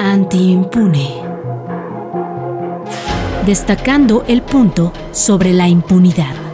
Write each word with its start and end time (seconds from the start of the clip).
Anti-impune. 0.00 1.14
Destacando 3.44 4.24
el 4.26 4.42
punto 4.42 4.92
sobre 5.12 5.52
la 5.52 5.68
impunidad. 5.68 6.45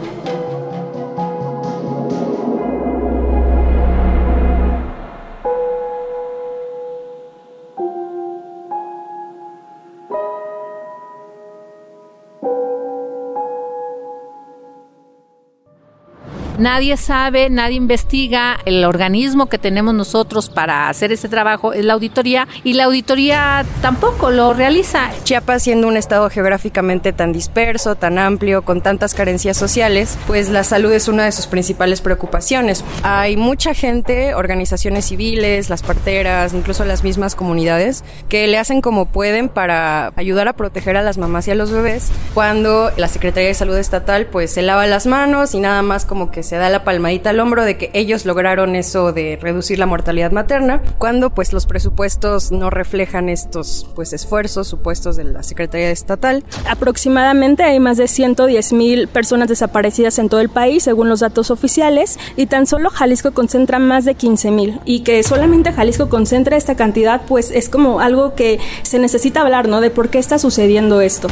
Nadie 16.63 16.97
sabe, 16.97 17.51
nadie 17.51 17.75
investiga. 17.75 18.57
El 18.65 18.85
organismo 18.85 19.47
que 19.47 19.59
tenemos 19.59 19.95
nosotros 19.95 20.49
para 20.49 20.89
hacer 20.89 21.11
ese 21.11 21.29
trabajo 21.29 21.73
es 21.73 21.85
la 21.85 21.95
auditoría 21.95 22.47
y 22.63 22.75
la 22.75 22.85
auditoría 22.85 23.67
tampoco 23.81 24.31
lo 24.31 24.55
realiza. 24.55 25.11
Chiapas 25.25 25.65
siendo 25.65 25.89
un 25.89 25.97
estado 25.97 26.31
geográficamente 26.31 27.13
tan 27.13 27.33
disperso, 27.33 27.97
tan 27.97 28.17
amplio, 28.17 28.63
con 28.63 28.81
tantas 28.81 29.13
carencias 29.13 29.57
sociales, 29.57 30.17
pues 30.29 30.51
la 30.51 30.63
salud 30.63 30.93
es 30.93 31.09
una 31.09 31.25
de 31.25 31.33
sus 31.33 31.49
principales 31.49 32.01
preocupaciones. 32.01 32.85
Hay 33.03 33.37
mucha 33.37 33.75
gente, 33.75 34.37
organizaciones 34.37 35.07
civiles, 35.07 35.69
las 35.69 35.83
parteras, 35.83 36.55
incluso 36.55 36.85
las 36.85 37.03
mismas 37.03 37.35
comunidades, 37.35 38.05
que 38.29 38.47
le 38.47 38.59
hacen 38.59 38.83
como 38.83 39.07
pueden 39.07 39.49
para 39.49 40.13
ayudar 40.15 40.47
a 40.47 40.53
proteger 40.53 40.97
a 40.97 41.03
las 41.03 41.19
mamás 41.19 41.49
y 41.49 41.51
a 41.51 41.57
los 41.57 41.73
bebés 41.73 42.13
cuando 42.35 42.93
la 42.97 43.09
Secretaría 43.09 43.49
de 43.49 43.55
Salud 43.55 43.77
Estatal 43.77 44.27
pues 44.27 44.53
se 44.53 44.63
lava 44.63 44.87
las 44.87 45.07
manos 45.07 45.57
y 45.57 45.59
nada 45.59 45.83
más 45.83 46.05
como 46.05 46.31
que 46.31 46.45
se 46.52 46.52
se 46.53 46.59
da 46.59 46.69
la 46.69 46.85
palmadita 46.85 47.31
al 47.31 47.41
hombro 47.41 47.65
de 47.65 47.79
que 47.79 47.91
ellos 47.95 48.27
lograron 48.27 48.77
eso 48.77 49.15
de 49.15 49.39
reducir 49.41 49.79
la 49.79 49.87
mortalidad 49.87 50.33
materna, 50.33 50.83
cuando 50.99 51.31
pues 51.31 51.55
los 51.55 51.65
presupuestos 51.65 52.53
no 52.53 52.69
reflejan 52.69 53.31
estos 53.31 53.87
pues 53.95 54.13
esfuerzos 54.13 54.69
supuestos 54.69 55.17
de 55.17 55.25
la 55.25 55.43
Secretaría 55.43 55.91
Estatal. 55.91 56.45
Aproximadamente 56.69 57.63
hay 57.63 57.81
más 57.81 57.97
de 57.97 58.07
110 58.07 58.75
mil 58.75 59.09
personas 59.09 59.49
desaparecidas 59.49 60.19
en 60.19 60.29
todo 60.29 60.41
el 60.41 60.51
país, 60.51 60.83
según 60.83 61.09
los 61.09 61.21
datos 61.21 61.51
oficiales, 61.51 62.19
y 62.37 62.45
tan 62.45 62.67
solo 62.67 62.91
Jalisco 62.91 63.33
concentra 63.33 63.79
más 63.79 64.05
de 64.05 64.15
15 64.15 64.51
mil. 64.51 64.79
Y 64.85 65.05
que 65.05 65.23
solamente 65.23 65.73
Jalisco 65.73 66.11
concentra 66.11 66.59
esta 66.59 66.75
cantidad, 66.75 67.23
pues 67.27 67.51
es 67.51 67.71
como 67.71 68.01
algo 68.01 68.35
que 68.35 68.61
se 68.83 68.99
necesita 68.99 69.41
hablar, 69.41 69.69
¿no? 69.69 69.81
De 69.81 69.89
por 69.89 70.11
qué 70.11 70.19
está 70.19 70.39
sucediendo 70.39 71.01
esto. 71.01 71.29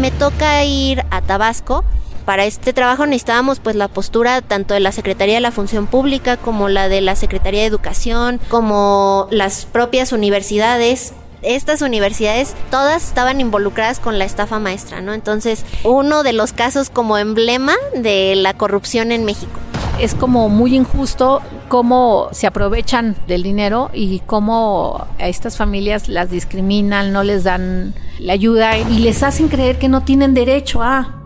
Me 0.00 0.10
toca 0.10 0.64
ir 0.64 1.04
a 1.12 1.22
Tabasco 1.22 1.84
para 2.24 2.44
este 2.44 2.72
trabajo 2.72 3.06
necesitábamos 3.06 3.60
pues 3.60 3.76
la 3.76 3.88
postura 3.88 4.40
tanto 4.42 4.74
de 4.74 4.80
la 4.80 4.92
Secretaría 4.92 5.36
de 5.36 5.40
la 5.40 5.52
Función 5.52 5.86
Pública 5.86 6.36
como 6.36 6.68
la 6.68 6.88
de 6.88 7.00
la 7.00 7.16
Secretaría 7.16 7.60
de 7.60 7.66
Educación, 7.66 8.40
como 8.48 9.28
las 9.30 9.66
propias 9.66 10.12
universidades 10.12 11.12
estas 11.44 11.82
universidades 11.82 12.54
todas 12.70 13.06
estaban 13.06 13.40
involucradas 13.40 14.00
con 14.00 14.18
la 14.18 14.24
estafa 14.24 14.58
maestra, 14.58 15.02
¿no? 15.02 15.12
Entonces, 15.12 15.64
uno 15.84 16.22
de 16.22 16.32
los 16.32 16.54
casos 16.54 16.88
como 16.88 17.18
emblema 17.18 17.74
de 17.94 18.34
la 18.34 18.54
corrupción 18.54 19.12
en 19.12 19.24
México. 19.24 19.52
Es 20.00 20.14
como 20.14 20.48
muy 20.48 20.74
injusto 20.74 21.42
cómo 21.68 22.28
se 22.32 22.46
aprovechan 22.46 23.14
del 23.28 23.42
dinero 23.42 23.90
y 23.92 24.20
cómo 24.20 25.06
a 25.18 25.28
estas 25.28 25.56
familias 25.56 26.08
las 26.08 26.30
discriminan, 26.30 27.12
no 27.12 27.22
les 27.22 27.44
dan 27.44 27.94
la 28.18 28.32
ayuda 28.32 28.78
y 28.78 28.98
les 29.00 29.22
hacen 29.22 29.48
creer 29.48 29.78
que 29.78 29.88
no 29.88 30.02
tienen 30.02 30.34
derecho 30.34 30.82
a 30.82 31.23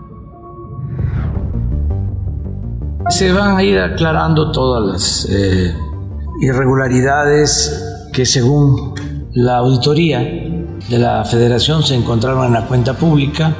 se 3.09 3.33
van 3.33 3.57
a 3.57 3.63
ir 3.63 3.79
aclarando 3.79 4.53
todas 4.53 4.85
las 4.85 5.29
eh, 5.31 5.75
irregularidades 6.41 7.85
que 8.13 8.27
según 8.27 8.95
la 9.35 9.59
auditoría 9.59 10.21
de 10.21 10.99
la 10.99 11.25
federación 11.25 11.83
se 11.83 11.95
encontraron 11.95 12.47
en 12.47 12.53
la 12.53 12.67
cuenta 12.67 12.95
pública, 12.95 13.55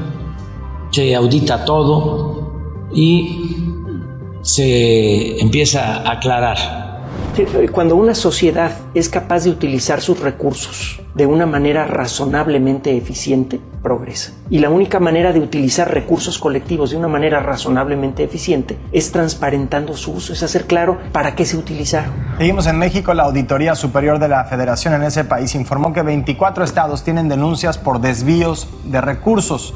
se 0.91 1.15
audita 1.15 1.65
todo 1.65 2.89
y 2.95 3.57
se 4.43 5.41
empieza 5.41 5.97
a 5.97 6.13
aclarar 6.13 6.88
cuando 7.73 7.97
una 7.97 8.15
sociedad 8.15 8.73
es 8.95 9.09
capaz 9.09 9.45
de 9.45 9.51
utilizar 9.51 10.01
sus 10.01 10.21
recursos 10.21 11.01
de 11.15 11.27
una 11.27 11.47
manera 11.47 11.85
razonablemente 11.85 12.97
eficiente, 12.97 13.61
progresa. 13.83 14.33
Y 14.51 14.61
la 14.61 14.71
única 14.71 15.01
manera 15.01 15.33
de 15.33 15.41
utilizar 15.41 15.93
recursos 15.93 16.39
colectivos 16.39 16.91
de 16.91 16.97
una 16.97 17.09
manera 17.09 17.41
razonablemente 17.41 18.23
eficiente 18.23 18.79
es 18.93 19.11
transparentando 19.11 19.97
su 19.97 20.13
uso, 20.13 20.33
es 20.33 20.43
hacer 20.43 20.67
claro 20.67 20.99
para 21.13 21.35
qué 21.35 21.45
se 21.45 21.57
utilizaron. 21.57 22.13
Seguimos 22.39 22.67
en 22.67 22.79
México, 22.79 23.15
la 23.15 23.25
Auditoría 23.25 23.75
Superior 23.75 24.19
de 24.19 24.29
la 24.29 24.45
Federación 24.45 24.95
en 24.95 25.03
ese 25.03 25.25
país 25.25 25.55
informó 25.55 25.93
que 25.93 26.03
24 26.03 26.65
estados 26.65 27.03
tienen 27.03 27.29
denuncias 27.29 27.79
por 27.79 28.01
desvíos 28.01 28.69
de 28.85 29.01
recursos. 29.01 29.75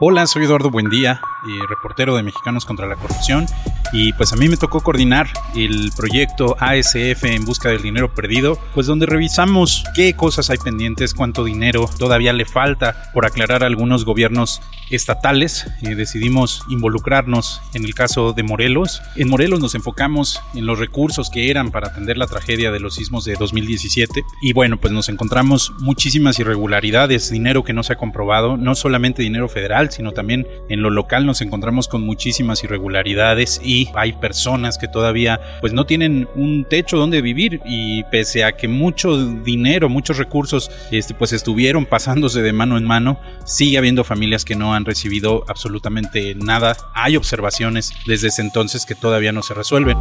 Hola, 0.00 0.28
soy 0.28 0.44
Eduardo 0.44 0.70
Buendía, 0.70 1.20
eh, 1.48 1.58
reportero 1.68 2.14
de 2.14 2.22
Mexicanos 2.22 2.64
contra 2.64 2.86
la 2.86 2.94
Corrupción, 2.94 3.46
y 3.92 4.12
pues 4.12 4.32
a 4.32 4.36
mí 4.36 4.48
me 4.48 4.56
tocó 4.56 4.80
coordinar 4.80 5.28
el 5.54 5.90
proyecto 5.96 6.56
ASF 6.58 7.24
en 7.24 7.44
busca 7.44 7.70
del 7.70 7.82
dinero 7.82 8.14
perdido, 8.14 8.58
pues 8.74 8.86
donde 8.86 9.06
revisamos 9.06 9.84
qué 9.94 10.14
cosas 10.14 10.50
hay 10.50 10.58
pendientes, 10.58 11.14
cuánto 11.14 11.44
dinero 11.44 11.88
todavía 11.98 12.32
le 12.32 12.44
falta 12.44 13.10
por 13.12 13.26
aclarar 13.26 13.62
a 13.62 13.66
algunos 13.66 14.04
gobiernos 14.04 14.60
estatales. 14.90 15.66
y 15.82 15.94
decidimos 15.94 16.62
involucrarnos 16.68 17.60
en 17.74 17.84
el 17.84 17.94
caso 17.94 18.32
de 18.32 18.42
Morelos. 18.42 19.02
En 19.16 19.28
Morelos 19.28 19.60
nos 19.60 19.74
enfocamos 19.74 20.40
en 20.54 20.66
los 20.66 20.78
recursos 20.78 21.30
que 21.30 21.50
eran 21.50 21.70
para 21.70 21.88
atender 21.88 22.16
la 22.16 22.26
tragedia 22.26 22.70
de 22.70 22.80
los 22.80 22.94
sismos 22.94 23.24
de 23.24 23.34
2017 23.34 24.22
y 24.42 24.52
bueno, 24.52 24.78
pues 24.78 24.92
nos 24.92 25.08
encontramos 25.08 25.72
muchísimas 25.78 26.38
irregularidades, 26.38 27.30
dinero 27.30 27.64
que 27.64 27.72
no 27.72 27.82
se 27.82 27.94
ha 27.94 27.96
comprobado, 27.96 28.56
no 28.56 28.74
solamente 28.74 29.22
dinero 29.22 29.48
federal, 29.48 29.90
sino 29.90 30.12
también 30.12 30.46
en 30.68 30.82
lo 30.82 30.90
local 30.90 31.26
nos 31.26 31.40
encontramos 31.40 31.88
con 31.88 32.02
muchísimas 32.02 32.64
irregularidades 32.64 33.60
y 33.62 33.77
hay 33.94 34.12
personas 34.12 34.78
que 34.78 34.88
todavía 34.88 35.40
pues 35.60 35.72
no 35.72 35.86
tienen 35.86 36.28
un 36.34 36.64
techo 36.64 36.96
donde 36.96 37.22
vivir 37.22 37.60
y 37.64 38.04
pese 38.04 38.44
a 38.44 38.52
que 38.52 38.68
mucho 38.68 39.16
dinero, 39.16 39.88
muchos 39.88 40.18
recursos 40.18 40.70
este 40.90 41.14
pues 41.14 41.32
estuvieron 41.32 41.86
pasándose 41.86 42.42
de 42.42 42.52
mano 42.52 42.76
en 42.76 42.84
mano, 42.84 43.20
sigue 43.44 43.78
habiendo 43.78 44.04
familias 44.04 44.44
que 44.44 44.56
no 44.56 44.74
han 44.74 44.84
recibido 44.84 45.44
absolutamente 45.48 46.34
nada. 46.34 46.76
Hay 46.94 47.16
observaciones 47.16 47.92
desde 48.06 48.28
ese 48.28 48.42
entonces 48.42 48.86
que 48.86 48.94
todavía 48.94 49.32
no 49.32 49.42
se 49.42 49.54
resuelven. 49.54 49.96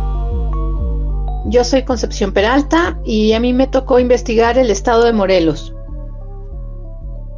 Yo 1.49 1.63
soy 1.63 1.83
Concepción 1.83 2.33
Peralta 2.33 2.99
y 3.05 3.31
a 3.33 3.39
mí 3.39 3.53
me 3.53 3.67
tocó 3.67 3.99
investigar 3.99 4.57
el 4.57 4.69
estado 4.69 5.05
de 5.05 5.13
Morelos 5.13 5.73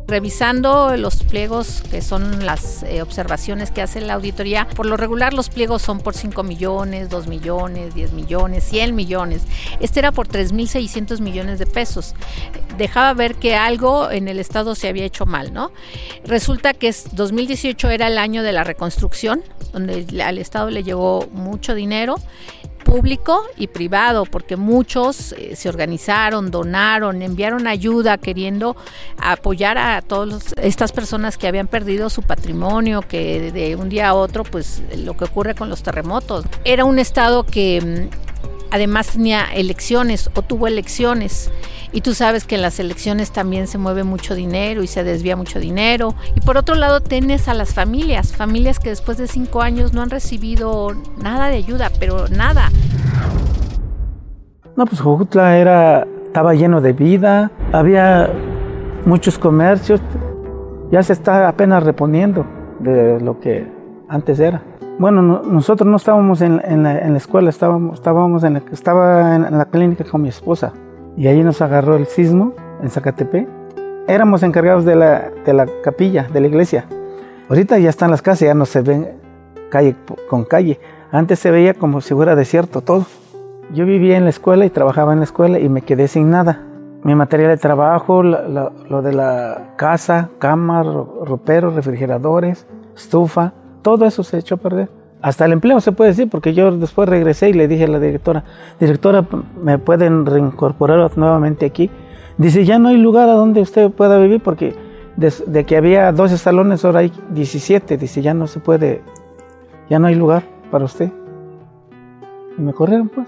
revisando 0.09 0.97
los 0.97 1.23
pliegos, 1.23 1.83
que 1.89 2.01
son 2.01 2.45
las 2.45 2.83
eh, 2.83 3.01
observaciones 3.01 3.71
que 3.71 3.81
hace 3.81 4.01
la 4.01 4.15
auditoría, 4.15 4.67
por 4.67 4.85
lo 4.85 4.97
regular 4.97 5.33
los 5.33 5.49
pliegos 5.49 5.81
son 5.81 5.99
por 5.99 6.15
5 6.15 6.43
millones, 6.43 7.09
2 7.09 7.27
millones, 7.27 7.93
10 7.93 8.13
millones, 8.13 8.63
100 8.65 8.95
millones. 8.95 9.43
Este 9.79 9.99
era 9.99 10.11
por 10.11 10.27
3.600 10.27 11.21
millones 11.21 11.59
de 11.59 11.65
pesos. 11.65 12.15
Dejaba 12.77 13.13
ver 13.13 13.35
que 13.35 13.55
algo 13.55 14.09
en 14.11 14.27
el 14.27 14.39
Estado 14.39 14.75
se 14.75 14.87
había 14.87 15.05
hecho 15.05 15.25
mal, 15.25 15.53
¿no? 15.53 15.71
Resulta 16.25 16.73
que 16.73 16.93
2018 17.11 17.89
era 17.89 18.07
el 18.07 18.17
año 18.17 18.43
de 18.43 18.51
la 18.51 18.63
reconstrucción, 18.63 19.43
donde 19.73 20.05
al 20.23 20.37
Estado 20.37 20.69
le 20.69 20.83
llegó 20.83 21.27
mucho 21.31 21.75
dinero 21.75 22.15
público 22.79 23.43
y 23.57 23.67
privado, 23.67 24.25
porque 24.25 24.55
muchos 24.55 25.33
eh, 25.33 25.55
se 25.55 25.69
organizaron, 25.69 26.51
donaron, 26.51 27.21
enviaron 27.21 27.67
ayuda 27.67 28.17
queriendo 28.17 28.75
apoyar 29.17 29.77
a 29.77 30.01
todas 30.01 30.53
estas 30.61 30.91
personas 30.91 31.37
que 31.37 31.47
habían 31.47 31.67
perdido 31.67 32.09
su 32.09 32.23
patrimonio, 32.23 33.01
que 33.01 33.51
de 33.51 33.75
un 33.75 33.89
día 33.89 34.09
a 34.09 34.13
otro, 34.13 34.43
pues 34.43 34.81
lo 34.97 35.15
que 35.15 35.25
ocurre 35.25 35.55
con 35.55 35.69
los 35.69 35.83
terremotos. 35.83 36.45
Era 36.63 36.85
un 36.85 36.99
estado 36.99 37.43
que 37.43 38.09
mm, 38.11 38.28
además 38.71 39.07
tenía 39.09 39.45
elecciones 39.53 40.29
o 40.33 40.41
tuvo 40.41 40.67
elecciones 40.67 41.51
y 41.91 42.01
tú 42.01 42.13
sabes 42.13 42.45
que 42.45 42.55
en 42.55 42.61
las 42.61 42.79
elecciones 42.79 43.31
también 43.31 43.67
se 43.67 43.77
mueve 43.77 44.03
mucho 44.03 44.35
dinero 44.35 44.83
y 44.83 44.87
se 44.87 45.03
desvía 45.03 45.35
mucho 45.35 45.59
dinero. 45.59 46.13
Y 46.35 46.41
por 46.41 46.57
otro 46.57 46.75
lado 46.75 47.01
tienes 47.01 47.47
a 47.47 47.53
las 47.53 47.73
familias, 47.73 48.35
familias 48.35 48.79
que 48.79 48.89
después 48.89 49.17
de 49.17 49.27
cinco 49.27 49.61
años 49.61 49.93
no 49.93 50.01
han 50.01 50.09
recibido 50.09 50.95
nada 51.21 51.47
de 51.47 51.57
ayuda, 51.57 51.89
pero 51.99 52.27
nada. 52.27 52.69
No, 54.75 54.85
pues 54.85 55.01
Jojutla 55.01 55.57
era, 55.57 56.07
estaba 56.25 56.53
lleno 56.53 56.79
de 56.79 56.93
vida, 56.93 57.51
había 57.73 58.29
muchos 59.05 59.39
comercios, 59.39 59.99
ya 60.91 61.03
se 61.03 61.13
está 61.13 61.47
apenas 61.47 61.83
reponiendo 61.83 62.45
de 62.79 63.19
lo 63.19 63.39
que 63.39 63.67
antes 64.07 64.39
era. 64.39 64.61
Bueno, 64.99 65.21
nosotros 65.21 65.87
no 65.89 65.95
estábamos 65.95 66.41
en, 66.41 66.83
la, 66.83 67.15
escuela, 67.15 67.49
estábamos, 67.49 67.93
estábamos 67.99 68.43
en 68.43 68.55
la, 68.55 68.63
estaba 68.69 69.33
en 69.33 69.57
la 69.57 69.63
clínica 69.63 70.03
con 70.03 70.21
mi 70.21 70.27
esposa 70.27 70.73
y 71.15 71.27
ahí 71.27 71.41
nos 71.41 71.61
agarró 71.61 71.95
el 71.95 72.05
sismo 72.05 72.51
en 72.83 72.89
Zacatepec. 72.89 73.47
Éramos 74.09 74.43
encargados 74.43 74.83
de 74.83 74.97
la, 74.97 75.31
de 75.45 75.53
la 75.53 75.67
capilla, 75.85 76.27
de 76.33 76.41
la 76.41 76.47
iglesia. 76.47 76.85
Ahorita 77.47 77.79
ya 77.79 77.89
están 77.89 78.11
las 78.11 78.21
casas, 78.21 78.41
ya 78.41 78.53
no 78.53 78.65
se 78.65 78.81
ven 78.81 79.07
calle 79.71 79.95
con 80.29 80.43
calle. 80.43 80.81
Antes 81.13 81.39
se 81.39 81.49
veía 81.49 81.75
como 81.75 82.01
si 82.01 82.13
fuera 82.13 82.35
desierto 82.35 82.81
todo. 82.81 83.05
Yo 83.73 83.85
vivía 83.85 84.17
en 84.17 84.25
la 84.25 84.31
escuela 84.31 84.65
y 84.65 84.69
trabajaba 84.69 85.13
en 85.13 85.19
la 85.19 85.25
escuela 85.25 85.59
y 85.59 85.69
me 85.69 85.81
quedé 85.81 86.09
sin 86.09 86.29
nada. 86.29 86.65
Mi 87.03 87.15
material 87.15 87.51
de 87.51 87.57
trabajo, 87.57 88.21
lo 88.21 89.01
de 89.01 89.13
la 89.13 89.75
casa, 89.77 90.31
cama, 90.39 90.83
roperos, 90.83 91.73
refrigeradores, 91.73 92.67
estufa, 92.93 93.53
todo 93.81 94.05
eso 94.05 94.23
se 94.23 94.37
echó 94.37 94.55
a 94.55 94.57
perder. 94.57 94.89
Hasta 95.21 95.45
el 95.45 95.51
empleo 95.51 95.81
se 95.81 95.91
puede 95.91 96.11
decir, 96.11 96.29
porque 96.29 96.53
yo 96.53 96.71
después 96.71 97.09
regresé 97.09 97.49
y 97.49 97.53
le 97.53 97.67
dije 97.67 97.83
a 97.83 97.87
la 97.87 97.99
directora, 97.99 98.45
directora, 98.79 99.25
¿me 99.61 99.77
pueden 99.77 100.25
reincorporar 100.25 101.17
nuevamente 101.17 101.65
aquí? 101.65 101.89
Dice, 102.37 102.63
ya 102.63 102.79
no 102.79 102.87
hay 102.87 102.97
lugar 102.97 103.27
a 103.27 103.33
donde 103.33 103.61
usted 103.61 103.91
pueda 103.91 104.17
vivir 104.17 104.41
porque 104.41 104.73
de, 105.17 105.65
que 105.65 105.75
había 105.75 106.11
12 106.13 106.37
salones, 106.37 106.85
ahora 106.85 106.99
hay 106.99 107.11
17. 107.31 107.97
Dice, 107.97 108.21
ya 108.21 108.33
no 108.33 108.47
se 108.47 108.61
puede, 108.61 109.01
ya 109.89 109.99
no 109.99 110.07
hay 110.07 110.15
lugar 110.15 110.43
para 110.71 110.85
usted. 110.85 111.11
Y 112.57 112.61
me 112.61 112.73
corrieron 112.73 113.09
pues. 113.09 113.27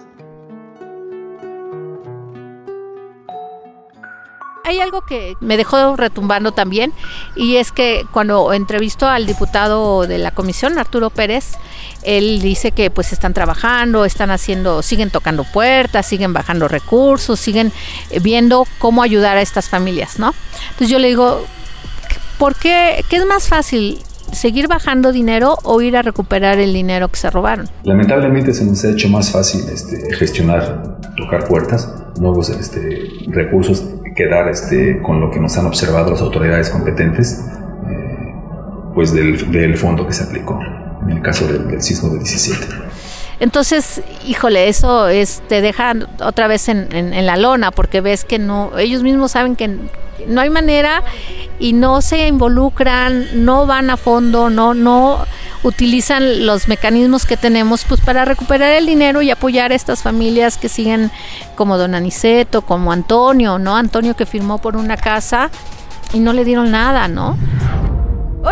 Hay 4.72 4.80
algo 4.80 5.02
que 5.02 5.36
me 5.40 5.58
dejó 5.58 5.96
retumbando 5.96 6.52
también 6.52 6.94
y 7.36 7.58
es 7.58 7.72
que 7.72 8.06
cuando 8.12 8.54
entrevistó 8.54 9.08
al 9.08 9.26
diputado 9.26 10.08
de 10.08 10.18
la 10.18 10.32
comisión, 10.32 10.78
Arturo 10.78 11.10
Pérez, 11.10 11.54
él 12.04 12.42
dice 12.42 12.72
que 12.72 12.90
pues 12.90 13.14
están 13.14 13.34
trabajando, 13.34 14.06
están 14.06 14.32
haciendo, 14.32 14.82
siguen 14.82 15.10
tocando 15.10 15.44
puertas, 15.44 16.06
siguen 16.06 16.34
bajando 16.34 16.68
recursos, 16.68 17.40
siguen 17.40 17.72
viendo 18.22 18.66
cómo 18.80 19.04
ayudar 19.04 19.38
a 19.38 19.42
estas 19.42 19.70
familias, 19.70 20.20
¿no? 20.20 20.34
Entonces 20.72 20.90
yo 20.90 21.00
le 21.00 21.10
digo, 21.10 21.46
¿por 22.38 22.56
qué? 22.56 23.04
¿Qué 23.10 23.18
es 23.18 23.26
más 23.26 23.48
fácil? 23.48 24.00
seguir 24.32 24.68
bajando 24.68 25.12
dinero 25.12 25.58
o 25.64 25.82
ir 25.82 25.98
a 25.98 26.02
recuperar 26.02 26.60
el 26.60 26.74
dinero 26.74 27.10
que 27.10 27.18
se 27.18 27.30
robaron. 27.30 27.68
Lamentablemente 27.84 28.54
se 28.54 28.66
nos 28.66 28.84
ha 28.86 28.92
hecho 28.92 29.10
más 29.10 29.32
fácil 29.32 29.62
este, 29.70 30.16
gestionar, 30.16 31.00
tocar 31.18 31.48
puertas, 31.48 31.94
nuevos 32.20 32.50
este, 32.50 33.10
recursos, 33.28 33.84
quedar 34.16 34.50
este, 34.50 35.02
con 35.02 35.20
lo 35.20 35.32
que 35.32 35.40
nos 35.40 35.58
han 35.58 35.66
observado 35.66 36.12
las 36.12 36.22
autoridades 36.22 36.70
competentes, 36.70 37.46
eh, 37.90 38.34
pues 38.94 39.14
del, 39.14 39.52
del, 39.52 39.78
fondo 39.78 40.06
que 40.06 40.14
se 40.14 40.24
aplicó 40.24 40.60
en 41.04 41.10
el 41.10 41.22
caso 41.22 41.48
del, 41.48 41.82
sismo 41.82 42.10
de 42.10 42.20
17. 42.20 42.68
Entonces, 43.40 44.02
híjole, 44.28 44.68
eso 44.68 45.08
es, 45.08 45.42
te 45.48 45.62
deja 45.62 45.94
otra 46.24 46.48
vez 46.48 46.70
en, 46.70 46.94
en, 46.94 47.26
la 47.26 47.38
lona 47.38 47.72
porque 47.72 48.00
ves 48.00 48.24
que 48.24 48.38
no, 48.38 48.78
ellos 48.78 49.02
mismos 49.02 49.32
saben 49.32 49.56
que 49.56 49.78
no 50.28 50.42
hay 50.42 50.50
manera 50.50 51.04
y 51.60 51.74
no 51.74 52.02
se 52.02 52.28
involucran, 52.28 53.46
no 53.46 53.66
van 53.66 53.90
a 53.90 53.98
fondo, 53.98 54.50
no, 54.50 54.74
no 54.74 55.26
utilizan 55.64 56.46
los 56.46 56.68
mecanismos 56.68 57.26
que 57.26 57.38
tenemos 57.38 57.86
pues 57.86 58.02
para 58.02 58.26
recuperar 58.26 58.72
el 58.72 58.86
dinero 58.86 59.22
y 59.22 59.30
apoyar 59.30 59.72
a 59.72 59.76
estas 59.76 60.02
familias 60.02 60.58
que 60.58 60.70
siguen 60.70 61.12
como 61.56 61.78
Don 61.78 61.94
Aniceto, 61.94 62.64
como 62.64 62.92
Antonio, 62.92 63.60
¿no? 63.60 63.76
Antonio 63.78 64.16
que 64.16 64.26
firmó 64.26 64.58
por 64.58 64.76
una 64.76 64.98
casa 64.98 65.52
y 66.14 66.20
no 66.20 66.34
le 66.34 66.46
dieron 66.46 66.72
nada, 66.72 67.08
¿no? 67.08 67.38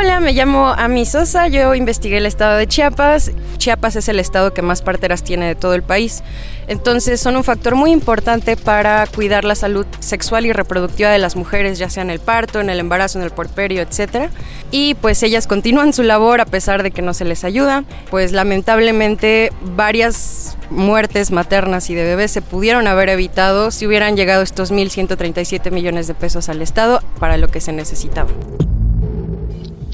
Hola, 0.01 0.22
me 0.22 0.31
llamo 0.31 0.69
Ami 0.69 1.06
Sosa, 1.06 1.50
yo 1.50 1.75
investigué 1.75 2.19
el 2.19 2.25
estado 2.25 2.56
de 2.56 2.68
Chiapas. 2.68 3.34
Chiapas 3.57 3.98
es 3.98 4.07
el 4.07 4.22
estado 4.22 4.54
que 4.54 4.62
más 4.62 4.81
parteras 4.81 5.25
tiene 5.25 5.46
de 5.46 5.56
todo 5.56 5.74
el 5.74 5.84
país. 5.84 6.24
Entonces 6.69 7.19
son 7.19 7.36
un 7.36 7.44
factor 7.44 7.75
muy 7.75 7.92
importante 7.92 8.56
para 8.56 9.06
cuidar 9.07 9.44
la 9.44 9.56
salud 9.56 9.86
sexual 10.00 10.46
y 10.46 10.54
reproductiva 10.54 11.10
de 11.10 11.19
las 11.19 11.36
mujeres, 11.36 11.80
ya 11.80 11.90
sea 11.90 12.01
en 12.04 12.12
el 12.12 12.22
parto, 12.22 12.62
en 12.62 12.69
el 12.69 12.80
embarazo, 12.80 13.19
en 13.19 13.25
el 13.25 13.31
porperio, 13.31 13.81
etc. 13.81 14.30
Y 14.72 14.94
pues 14.94 15.22
ellas 15.22 15.48
continúan 15.48 15.92
su 15.92 16.04
labor 16.04 16.40
a 16.40 16.45
pesar 16.45 16.81
de 16.81 16.92
que 16.92 17.02
no 17.02 17.13
se 17.13 17.25
les 17.25 17.44
ayuda. 17.44 17.84
Pues 18.10 18.31
lamentablemente 18.31 19.52
varias 19.75 20.57
muertes 20.69 21.31
maternas 21.31 21.90
y 21.90 21.95
de 21.95 22.06
bebés 22.06 22.31
se 22.31 22.42
pudieron 22.42 22.88
haber 22.88 23.10
evitado 23.10 23.69
si 23.69 23.86
hubieran 23.86 24.16
llegado 24.16 24.44
estos 24.44 24.72
1.137 24.72 25.72
millones 25.72 26.07
de 26.07 26.13
pesos 26.13 26.48
al 26.48 26.62
Estado 26.62 27.02
para 27.19 27.36
lo 27.36 27.50
que 27.50 27.60
se 27.60 27.74
necesitaba 27.74 28.30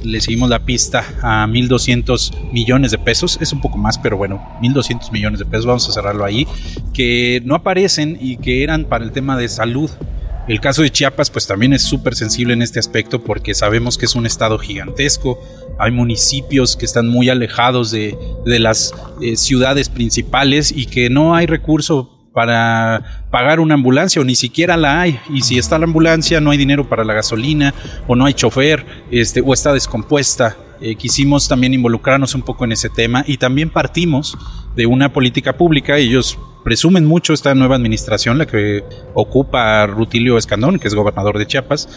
le 0.06 0.22
seguimos 0.22 0.50
la 0.50 0.60
pista 0.60 1.04
a 1.22 1.48
1.200 1.48 2.52
millones 2.52 2.92
de 2.92 2.98
pesos, 2.98 3.38
es 3.42 3.52
un 3.52 3.62
poco 3.62 3.78
más, 3.78 3.98
pero 3.98 4.18
bueno, 4.18 4.42
1.200 4.62 5.12
millones 5.12 5.40
de 5.40 5.46
pesos, 5.46 5.66
vamos 5.66 5.90
a 5.90 5.92
cerrarlo 5.92 6.24
ahí, 6.24 6.48
que 6.94 7.42
no 7.46 7.56
aparecen 7.56 8.18
y 8.20 8.38
que 8.38 8.64
eran 8.64 8.86
para 8.86 9.04
el 9.04 9.12
tema 9.12 9.38
de 9.38 9.50
salud. 9.50 9.90
El 10.48 10.62
caso 10.62 10.84
de 10.84 10.92
Chiapas 10.92 11.32
pues 11.32 11.48
también 11.48 11.74
es 11.74 11.82
súper 11.82 12.16
sensible 12.16 12.54
en 12.54 12.62
este 12.62 12.80
aspecto 12.80 13.24
porque 13.24 13.56
sabemos 13.56 13.98
que 13.98 14.06
es 14.06 14.16
un 14.16 14.28
estado 14.28 14.60
gigantesco, 14.60 15.40
hay 15.80 15.92
municipios 15.92 16.78
que 16.78 16.86
están 16.86 17.08
muy 17.08 17.30
alejados 17.30 17.92
de, 17.92 18.16
de 18.46 18.60
las 18.60 18.94
eh, 19.22 19.36
ciudades 19.36 19.90
principales 19.90 20.72
y 20.72 20.86
que 20.86 21.10
no 21.10 21.36
hay 21.36 21.48
recurso 21.48 22.15
para 22.36 23.24
pagar 23.32 23.62
una 23.62 23.76
ambulancia 23.76 24.22
o 24.22 24.26
ni 24.26 24.36
siquiera 24.36 24.76
la 24.76 25.00
hay. 25.00 25.20
Y 25.34 25.42
si 25.42 25.58
está 25.58 25.80
la 25.80 25.86
ambulancia 25.86 26.42
no 26.42 26.52
hay 26.52 26.58
dinero 26.58 26.88
para 26.88 27.06
la 27.06 27.14
gasolina 27.14 27.74
o 28.08 28.16
no 28.16 28.26
hay 28.26 28.34
chofer 28.34 28.86
este 29.10 29.42
o 29.42 29.54
está 29.54 29.72
descompuesta. 29.72 30.58
Eh, 30.82 30.96
quisimos 30.96 31.48
también 31.48 31.74
involucrarnos 31.74 32.36
un 32.36 32.42
poco 32.42 32.66
en 32.66 32.74
ese 32.74 32.90
tema 32.90 33.24
y 33.26 33.38
también 33.38 33.70
partimos 33.70 34.38
de 34.76 34.86
una 34.86 35.14
política 35.14 35.54
pública. 35.54 35.98
Ellos 35.98 36.38
presumen 36.66 37.06
mucho 37.06 37.32
esta 37.32 37.56
nueva 37.56 37.78
administración 37.78 38.38
la 38.38 38.46
que 38.46 38.84
ocupa 39.14 39.88
Rutilio 39.88 40.38
Escandón 40.38 40.78
que 40.78 40.90
es 40.90 40.94
gobernador 40.94 41.38
de 41.38 41.48
Chiapas 41.48 41.88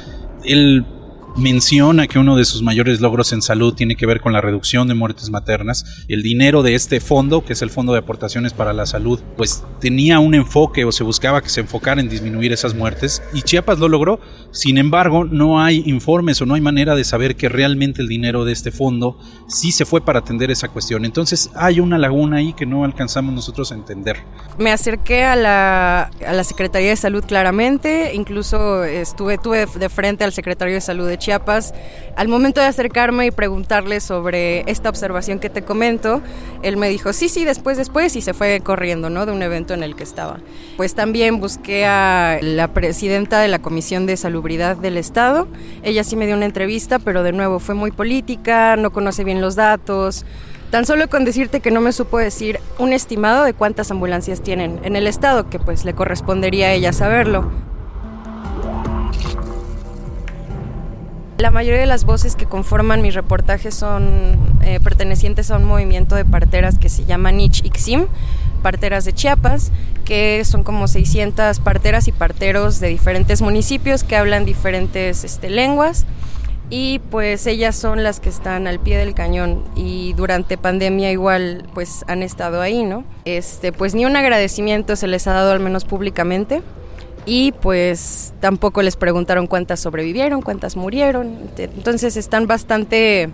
menciona 1.38 2.08
que 2.08 2.19
uno 2.19 2.37
de 2.37 2.44
sus 2.44 2.62
mayores 2.62 3.00
logros 3.00 3.32
en 3.32 3.43
salud 3.43 3.73
tiene 3.73 3.94
que 3.94 4.06
ver 4.06 4.20
con 4.20 4.32
la 4.32 4.40
reducción 4.40 4.88
de 4.88 4.94
muertes 4.94 5.31
maternas. 5.31 6.05
El 6.08 6.23
dinero 6.23 6.64
de 6.64 6.75
este 6.75 7.00
fondo, 7.00 7.44
que 7.44 7.52
es 7.52 7.62
el 7.62 7.70
Fondo 7.70 7.93
de 7.93 8.00
Aportaciones 8.00 8.52
para 8.52 8.73
la 8.73 8.87
Salud, 8.87 9.20
pues 9.37 9.62
tenía 9.81 10.19
un 10.19 10.35
enfoque 10.35 10.85
o 10.85 10.90
se 10.90 11.05
buscaba 11.05 11.40
que 11.40 11.49
se 11.49 11.61
enfocara 11.61 12.00
en 12.00 12.08
disminuir 12.08 12.52
esas 12.52 12.75
muertes 12.75 13.23
y 13.32 13.43
Chiapas 13.43 13.79
lo 13.79 13.88
logró. 13.88 14.20
Sin 14.50 14.79
embargo, 14.79 15.25
no 15.25 15.61
hay 15.62 15.85
informes 15.87 16.40
o 16.43 16.46
no 16.46 16.55
hay 16.55 16.61
manera 16.61 16.96
de 16.96 17.05
saber 17.05 17.37
que 17.37 17.49
realmente 17.49 18.02
el 18.02 18.08
dinero 18.08 18.44
de 18.44 18.52
este 18.52 18.73
fondo 18.73 19.17
sí 19.46 19.70
se 19.70 19.85
fue 19.85 20.00
para 20.00 20.19
atender 20.20 20.50
esa 20.50 20.69
cuestión. 20.69 21.05
Entonces 21.05 21.50
hay 21.55 21.79
una 21.79 21.99
laguna 21.99 22.38
ahí 22.38 22.52
que 22.52 22.67
no 22.67 22.82
alcanzamos 22.82 23.32
nosotros 23.32 23.70
a 23.70 23.76
entender. 23.76 24.17
Me 24.58 24.73
acerqué 24.73 25.23
a 25.23 25.37
la, 25.37 26.11
a 26.26 26.32
la 26.32 26.43
Secretaría 26.43 26.90
de 26.90 26.96
Salud 26.96 27.25
claramente, 27.25 28.12
incluso 28.14 28.82
estuve 28.82 29.38
tuve 29.38 29.67
de 29.67 29.88
frente 29.88 30.25
al 30.25 30.32
secretario 30.32 30.75
de 30.75 30.81
Salud 30.81 31.06
de 31.06 31.17
Chiapas 31.17 31.27
Chiapas, 31.28 31.75
al 32.16 32.26
momento 32.28 32.62
de 32.62 32.69
acercarme 32.69 33.26
y 33.26 33.30
preguntarle 33.30 34.00
sobre 34.00 34.60
esta 34.62 34.88
observación 34.88 35.40
que 35.40 35.50
te 35.50 35.60
comento, 35.60 36.23
él 36.62 36.78
me 36.78 36.88
dijo, 36.88 37.12
sí, 37.12 37.28
sí, 37.28 37.44
después, 37.44 37.76
después, 37.76 38.16
y 38.16 38.23
se 38.23 38.32
fue 38.32 38.58
corriendo, 38.61 39.11
¿no? 39.11 39.26
De 39.26 39.32
un 39.32 39.42
evento 39.42 39.75
en 39.75 39.82
el 39.82 39.94
que 39.94 40.04
estaba. 40.04 40.38
Pues 40.78 40.94
también 40.94 41.38
busqué 41.38 41.85
a 41.85 42.38
la 42.40 42.68
presidenta 42.68 43.40
de 43.40 43.49
la 43.49 43.58
Comisión 43.58 44.06
de 44.06 44.16
Salubridad 44.16 44.78
del 44.78 44.97
Estado. 44.97 45.49
Ella 45.82 46.02
sí 46.02 46.16
me 46.16 46.25
dio 46.25 46.35
una 46.35 46.47
entrevista, 46.47 46.99
pero 46.99 47.23
de 47.23 47.32
nuevo 47.32 47.58
fue 47.58 47.75
muy 47.75 47.90
política, 47.90 48.76
no 48.76 48.90
conoce 48.90 49.23
bien 49.23 49.42
los 49.42 49.54
datos. 49.54 50.25
Tan 50.70 50.87
solo 50.87 51.11
con 51.11 51.26
decirte 51.26 51.61
que 51.61 51.70
no 51.70 51.82
me 51.82 51.92
supo 51.92 52.16
decir 52.16 52.58
un 52.78 52.94
estimado 52.94 53.44
de 53.44 53.52
cuántas 53.52 53.90
ambulancias 53.90 54.40
tienen 54.40 54.80
en 54.82 54.97
el 54.97 55.06
estado, 55.06 55.50
que 55.50 55.58
pues 55.58 55.85
le 55.85 55.92
correspondería 55.92 56.68
a 56.68 56.73
ella 56.73 56.94
saberlo. 56.94 57.50
La 61.38 61.52
mayoría 61.52 61.78
de 61.78 61.87
las 61.87 62.04
voces 62.04 62.35
que 62.35 62.47
conforman 62.47 63.00
mis 63.00 63.14
reportajes 63.14 63.73
son 63.73 64.37
eh, 64.61 64.80
pertenecientes 64.83 65.52
a 65.52 65.57
un 65.57 65.64
movimiento 65.64 66.16
de 66.16 66.25
parteras 66.25 66.78
que 66.78 66.88
se 66.88 67.04
llama 67.04 67.30
Nich 67.30 67.64
Ixim, 67.64 68.09
parteras 68.61 69.04
de 69.04 69.12
Chiapas, 69.12 69.71
que 70.04 70.45
son 70.45 70.64
como 70.64 70.88
600 70.88 71.61
parteras 71.61 72.09
y 72.09 72.12
parteros 72.12 72.80
de 72.80 72.88
diferentes 72.88 73.40
municipios 73.40 74.02
que 74.02 74.16
hablan 74.16 74.45
diferentes 74.45 75.23
este, 75.23 75.49
lenguas 75.49 76.07
y 76.71 76.99
pues 77.11 77.47
ellas 77.47 77.76
son 77.76 78.02
las 78.02 78.18
que 78.18 78.30
están 78.30 78.66
al 78.66 78.80
pie 78.80 78.99
del 78.99 79.14
cañón 79.14 79.62
y 79.76 80.14
durante 80.14 80.59
pandemia 80.59 81.12
igual 81.12 81.68
pues 81.73 82.04
han 82.09 82.25
estado 82.25 82.61
ahí, 82.61 82.83
¿no? 82.83 83.04
Este, 83.25 83.71
pues 83.71 83.95
ni 83.95 84.04
un 84.04 84.16
agradecimiento 84.16 84.97
se 84.97 85.07
les 85.07 85.28
ha 85.28 85.35
dado 85.35 85.52
al 85.52 85.61
menos 85.61 85.85
públicamente 85.85 86.62
y 87.28 87.52
pues 87.52 88.32
tampoco 88.40 88.80
les 88.80 88.97
preguntaron 88.97 89.47
cuántas 89.47 89.80
sobrevivieron, 89.80 90.40
cuántas 90.40 90.76
murieron. 90.76 91.37
Entonces 91.58 92.16
están 92.16 92.47
bastante, 92.47 93.28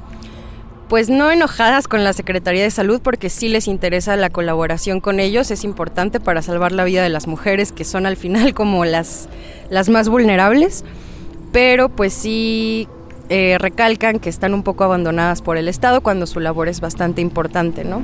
pues 0.89 1.09
no 1.11 1.31
enojadas 1.31 1.87
con 1.87 2.03
la 2.03 2.13
Secretaría 2.13 2.65
de 2.65 2.73
Salud 2.73 3.01
porque 3.01 3.31
sí 3.31 3.49
les 3.49 3.69
interesa 3.69 4.17
la 4.17 4.31
colaboración 4.31 5.01
con 5.01 5.21
ellos, 5.21 5.53
es 5.53 5.63
importante 5.63 6.19
para 6.19 6.43
salvar 6.43 6.73
la 6.73 6.83
vida 6.83 7.05
de 7.05 7.09
las 7.09 7.29
mujeres 7.29 7.71
que 7.71 7.85
son 7.85 8.05
al 8.05 8.17
final 8.17 8.53
como 8.53 8.85
las, 8.85 9.29
las 9.71 9.89
más 9.89 10.09
vulnerables, 10.09 10.85
pero 11.53 11.89
pues 11.89 12.13
sí 12.13 12.89
eh, 13.29 13.59
recalcan 13.61 14.19
que 14.19 14.29
están 14.29 14.55
un 14.55 14.65
poco 14.65 14.83
abandonadas 14.83 15.41
por 15.41 15.57
el 15.57 15.69
Estado 15.69 16.01
cuando 16.01 16.27
su 16.27 16.41
labor 16.41 16.69
es 16.69 16.81
bastante 16.81 17.21
importante, 17.21 17.85
¿no? 17.85 18.03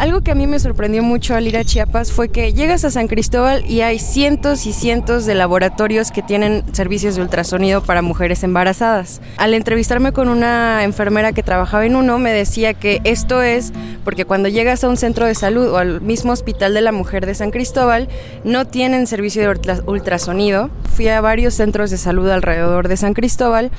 Algo 0.00 0.22
que 0.22 0.30
a 0.30 0.34
mí 0.34 0.46
me 0.46 0.58
sorprendió 0.58 1.02
mucho 1.02 1.34
al 1.34 1.46
ir 1.46 1.58
a 1.58 1.62
Chiapas 1.62 2.10
fue 2.10 2.30
que 2.30 2.54
llegas 2.54 2.86
a 2.86 2.90
San 2.90 3.06
Cristóbal 3.06 3.70
y 3.70 3.82
hay 3.82 3.98
cientos 3.98 4.64
y 4.64 4.72
cientos 4.72 5.26
de 5.26 5.34
laboratorios 5.34 6.10
que 6.10 6.22
tienen 6.22 6.64
servicios 6.72 7.16
de 7.16 7.20
ultrasonido 7.20 7.82
para 7.82 8.00
mujeres 8.00 8.42
embarazadas. 8.42 9.20
Al 9.36 9.52
entrevistarme 9.52 10.12
con 10.12 10.30
una 10.30 10.84
enfermera 10.84 11.32
que 11.34 11.42
trabajaba 11.42 11.84
en 11.84 11.96
uno, 11.96 12.18
me 12.18 12.32
decía 12.32 12.72
que 12.72 13.02
esto 13.04 13.42
es 13.42 13.74
porque 14.02 14.24
cuando 14.24 14.48
llegas 14.48 14.84
a 14.84 14.88
un 14.88 14.96
centro 14.96 15.26
de 15.26 15.34
salud 15.34 15.68
o 15.68 15.76
al 15.76 16.00
mismo 16.00 16.32
hospital 16.32 16.72
de 16.72 16.80
la 16.80 16.92
mujer 16.92 17.26
de 17.26 17.34
San 17.34 17.50
Cristóbal, 17.50 18.08
no 18.42 18.66
tienen 18.66 19.06
servicio 19.06 19.42
de 19.42 19.82
ultrasonido. 19.84 20.70
Fui 20.94 21.08
a 21.08 21.20
varios 21.20 21.52
centros 21.52 21.90
de 21.90 21.98
salud 21.98 22.30
alrededor 22.30 22.88
de 22.88 22.96
San 22.96 23.12
Cristóbal 23.12 23.70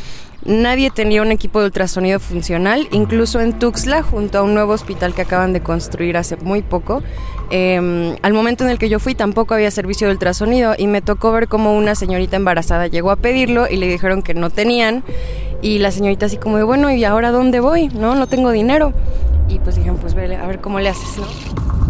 Nadie 0.45 0.89
tenía 0.89 1.21
un 1.21 1.31
equipo 1.31 1.59
de 1.59 1.65
ultrasonido 1.65 2.19
funcional, 2.19 2.87
incluso 2.91 3.39
en 3.39 3.59
Tuxtla, 3.59 4.01
junto 4.01 4.39
a 4.39 4.41
un 4.41 4.53
nuevo 4.55 4.73
hospital 4.73 5.13
que 5.13 5.21
acaban 5.21 5.53
de 5.53 5.61
construir 5.61 6.17
hace 6.17 6.35
muy 6.37 6.61
poco. 6.63 7.03
Em, 7.51 8.15
al 8.21 8.33
momento 8.33 8.63
en 8.63 8.69
el 8.69 8.79
que 8.79 8.89
yo 8.89 8.99
fui 8.99 9.13
tampoco 9.13 9.53
había 9.53 9.69
servicio 9.71 10.07
de 10.07 10.13
ultrasonido 10.13 10.73
y 10.77 10.87
me 10.87 11.01
tocó 11.01 11.31
ver 11.31 11.47
cómo 11.47 11.75
una 11.77 11.95
señorita 11.95 12.37
embarazada 12.37 12.87
llegó 12.87 13.11
a 13.11 13.17
pedirlo 13.17 13.67
y 13.69 13.75
le 13.75 13.87
dijeron 13.87 14.21
que 14.21 14.33
no 14.33 14.49
tenían 14.49 15.03
y 15.61 15.79
la 15.79 15.91
señorita 15.91 16.27
así 16.27 16.37
como 16.37 16.57
de 16.57 16.63
bueno 16.63 16.89
y 16.91 17.03
ahora 17.03 17.31
dónde 17.31 17.59
voy 17.59 17.89
no 17.89 18.15
no 18.15 18.27
tengo 18.27 18.51
dinero 18.51 18.93
y 19.49 19.59
pues 19.59 19.75
dijeron 19.75 19.97
pues 19.97 20.13
vele 20.13 20.37
a 20.37 20.47
ver 20.47 20.61
cómo 20.61 20.79
le 20.79 20.89
haces 20.89 21.17
no 21.17 21.80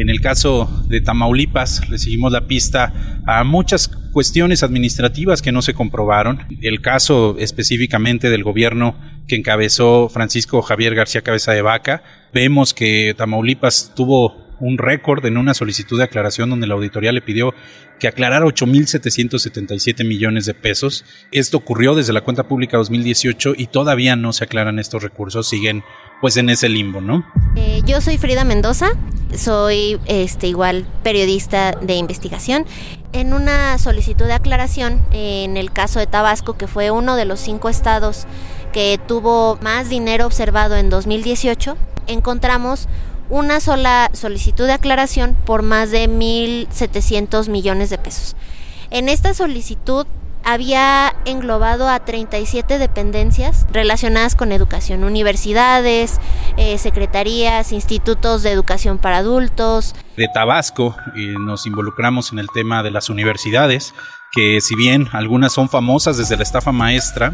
en 0.00 0.10
el 0.10 0.20
caso 0.20 0.84
de 0.88 1.00
Tamaulipas 1.00 1.88
le 1.88 1.98
la 2.30 2.46
pista 2.46 3.22
a 3.26 3.44
muchas 3.44 3.88
cuestiones 3.88 4.62
administrativas 4.62 5.42
que 5.42 5.52
no 5.52 5.62
se 5.62 5.74
comprobaron. 5.74 6.46
El 6.62 6.80
caso 6.80 7.36
específicamente 7.38 8.30
del 8.30 8.42
gobierno 8.42 8.96
que 9.28 9.36
encabezó 9.36 10.08
Francisco 10.08 10.62
Javier 10.62 10.94
García 10.94 11.22
Cabeza 11.22 11.52
de 11.52 11.62
Vaca, 11.62 12.02
vemos 12.32 12.74
que 12.74 13.14
Tamaulipas 13.16 13.92
tuvo 13.94 14.50
un 14.60 14.78
récord 14.78 15.24
en 15.24 15.36
una 15.36 15.54
solicitud 15.54 15.98
de 15.98 16.04
aclaración 16.04 16.50
donde 16.50 16.66
la 16.66 16.74
auditoría 16.74 17.12
le 17.12 17.22
pidió 17.22 17.54
que 17.98 18.08
aclarara 18.08 18.44
8.777 18.44 20.04
millones 20.06 20.46
de 20.46 20.54
pesos. 20.54 21.04
Esto 21.32 21.58
ocurrió 21.58 21.94
desde 21.94 22.12
la 22.12 22.22
cuenta 22.22 22.48
pública 22.48 22.76
2018 22.76 23.54
y 23.56 23.66
todavía 23.66 24.16
no 24.16 24.32
se 24.32 24.44
aclaran 24.44 24.78
estos 24.78 25.02
recursos, 25.02 25.48
siguen 25.48 25.82
pues 26.20 26.36
en 26.36 26.50
ese 26.50 26.68
limbo, 26.68 27.00
¿no? 27.00 27.24
Eh, 27.56 27.82
yo 27.84 28.00
soy 28.00 28.18
Frida 28.18 28.44
Mendoza, 28.44 28.92
soy 29.36 29.98
este 30.06 30.46
igual 30.46 30.86
periodista 31.02 31.72
de 31.72 31.94
investigación. 31.94 32.66
En 33.12 33.32
una 33.32 33.76
solicitud 33.78 34.26
de 34.26 34.34
aclaración, 34.34 35.02
en 35.12 35.56
el 35.56 35.72
caso 35.72 35.98
de 35.98 36.06
Tabasco, 36.06 36.56
que 36.56 36.66
fue 36.66 36.90
uno 36.90 37.16
de 37.16 37.24
los 37.24 37.40
cinco 37.40 37.68
estados 37.68 38.26
que 38.72 39.00
tuvo 39.06 39.58
más 39.62 39.88
dinero 39.88 40.26
observado 40.26 40.76
en 40.76 40.90
2018, 40.90 41.76
encontramos 42.06 42.88
una 43.28 43.60
sola 43.60 44.10
solicitud 44.12 44.66
de 44.66 44.72
aclaración 44.72 45.36
por 45.44 45.62
más 45.62 45.90
de 45.90 46.08
1.700 46.08 47.48
millones 47.48 47.90
de 47.90 47.98
pesos. 47.98 48.36
En 48.90 49.08
esta 49.08 49.34
solicitud 49.34 50.06
había 50.52 51.14
englobado 51.26 51.88
a 51.88 52.00
37 52.00 52.78
dependencias 52.78 53.66
relacionadas 53.72 54.34
con 54.34 54.50
educación, 54.50 55.04
universidades, 55.04 56.18
eh, 56.56 56.76
secretarías, 56.76 57.70
institutos 57.72 58.42
de 58.42 58.50
educación 58.50 58.98
para 58.98 59.18
adultos. 59.18 59.94
De 60.16 60.26
Tabasco 60.32 60.96
y 61.14 61.28
nos 61.38 61.66
involucramos 61.66 62.32
en 62.32 62.40
el 62.40 62.48
tema 62.52 62.82
de 62.82 62.90
las 62.90 63.10
universidades, 63.10 63.94
que 64.32 64.60
si 64.60 64.74
bien 64.74 65.08
algunas 65.12 65.52
son 65.52 65.68
famosas 65.68 66.16
desde 66.16 66.36
la 66.36 66.42
estafa 66.42 66.72
maestra, 66.72 67.32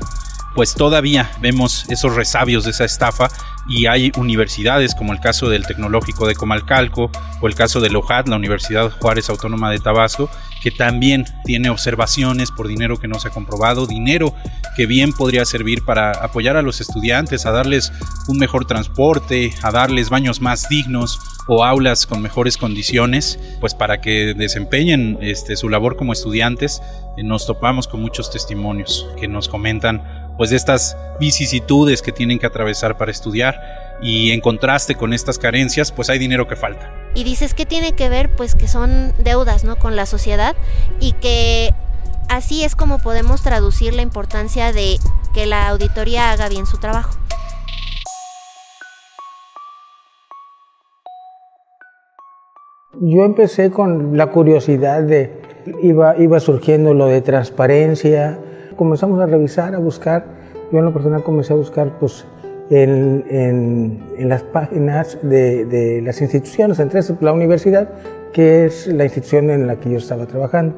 pues 0.57 0.75
todavía 0.75 1.31
vemos 1.39 1.85
esos 1.91 2.17
resabios 2.17 2.65
de 2.65 2.71
esa 2.71 2.87
estafa 2.87 3.29
y 3.69 3.87
hay 3.87 4.11
universidades 4.17 4.95
como 4.95 5.13
el 5.13 5.21
caso 5.21 5.51
del 5.51 5.67
Tecnológico 5.67 6.27
de 6.27 6.35
Comalcalco 6.35 7.11
o 7.41 7.47
el 7.47 7.55
caso 7.55 7.81
de 7.81 7.91
LOJAT, 7.91 8.29
la 8.29 8.37
Universidad 8.37 8.91
Juárez 8.91 9.29
Autónoma 9.29 9.71
de 9.71 9.81
Tabasco, 9.81 10.31
que 10.63 10.71
también 10.71 11.27
tiene 11.45 11.69
observaciones 11.69 12.51
por 12.51 12.69
dinero 12.69 12.97
que 12.97 13.07
no 13.07 13.21
se 13.21 13.29
ha 13.29 13.33
comprobado, 13.33 13.87
dinero 13.87 14.35
que 14.77 14.87
bien 14.87 15.13
podría 15.13 15.45
servir 15.45 15.85
para 15.85 16.11
apoyar 16.13 16.57
a 16.57 16.63
los 16.63 16.81
estudiantes, 16.81 17.45
a 17.45 17.51
darles 17.51 17.93
un 18.27 18.39
mejor 18.39 18.65
transporte, 18.67 19.53
a 19.63 19.71
darles 19.71 20.09
baños 20.09 20.41
más 20.41 20.69
dignos 20.71 21.21
o 21.47 21.65
aulas 21.65 22.07
con 22.07 22.23
mejores 22.23 22.57
condiciones, 22.57 23.39
pues 23.61 23.75
para 23.75 24.01
que 24.01 24.35
desempeñen 24.35 25.19
este, 25.21 25.57
su 25.57 25.69
labor 25.69 25.97
como 25.97 26.13
estudiantes, 26.13 26.83
eh, 27.17 27.23
nos 27.23 27.47
topamos 27.47 27.87
con 27.89 28.01
muchos 28.01 28.31
testimonios 28.31 29.07
que 29.19 29.29
nos 29.29 29.49
comentan 29.49 30.16
pues 30.37 30.51
de 30.51 30.57
estas 30.57 30.97
vicisitudes 31.19 32.03
que 32.03 32.13
tienen 32.13 32.39
que 32.39 32.47
atravesar 32.47 32.97
para 32.97 33.11
estudiar 33.11 33.61
y 34.03 34.31
en 34.33 34.41
contraste 34.41 34.95
con 34.95 35.13
estas 35.13 35.39
carencias 35.39 35.93
pues 35.93 36.11
hay 36.11 36.19
dinero 36.19 36.47
que 36.47 36.57
falta. 36.57 36.93
Y 37.15 37.25
dices 37.25 37.55
que 37.55 37.67
tiene 37.67 37.93
que 37.93 38.09
ver 38.09 38.35
pues 38.35 38.55
que 38.55 38.69
son 38.69 39.13
deudas 39.19 39.65
¿no? 39.65 39.77
con 39.77 39.97
la 39.97 40.07
sociedad 40.07 40.55
y 41.01 41.13
que 41.13 41.75
así 42.29 42.65
es 42.65 42.77
como 42.77 42.99
podemos 42.99 43.43
traducir 43.43 43.95
la 43.95 44.03
importancia 44.03 44.73
de 44.73 44.97
que 45.33 45.47
la 45.47 45.69
auditoría 45.69 46.31
haga 46.31 46.49
bien 46.49 46.67
su 46.67 46.79
trabajo. 46.79 47.17
Yo 52.99 53.25
empecé 53.25 53.71
con 53.71 54.17
la 54.17 54.29
curiosidad 54.31 55.03
de, 55.03 55.43
iba, 55.83 56.17
iba 56.17 56.41
surgiendo 56.41 56.95
lo 56.95 57.07
de 57.07 57.21
transparencia, 57.21 58.41
comenzamos 58.77 59.21
a 59.21 59.27
revisar, 59.27 59.75
a 59.75 59.79
buscar, 59.79 60.25
yo 60.71 60.79
en 60.79 60.85
lo 60.85 60.93
personal 60.93 61.23
comencé 61.23 61.53
a 61.53 61.57
buscar 61.57 61.99
pues, 61.99 62.27
en, 62.71 63.25
en, 64.19 64.29
las 64.29 64.43
páginas 64.43 65.19
de, 65.23 65.65
de, 65.65 66.03
las 66.03 66.21
instituciones, 66.21 66.79
entre 66.81 67.01
la 67.21 67.33
universidad, 67.33 67.89
que 68.33 68.67
es 68.67 68.87
la 68.87 69.05
institución 69.05 69.51
en 69.51 69.67
la 69.67 69.77
que 69.77 69.91
yo 69.91 69.99
estaba 69.99 70.27
trabajando. 70.27 70.75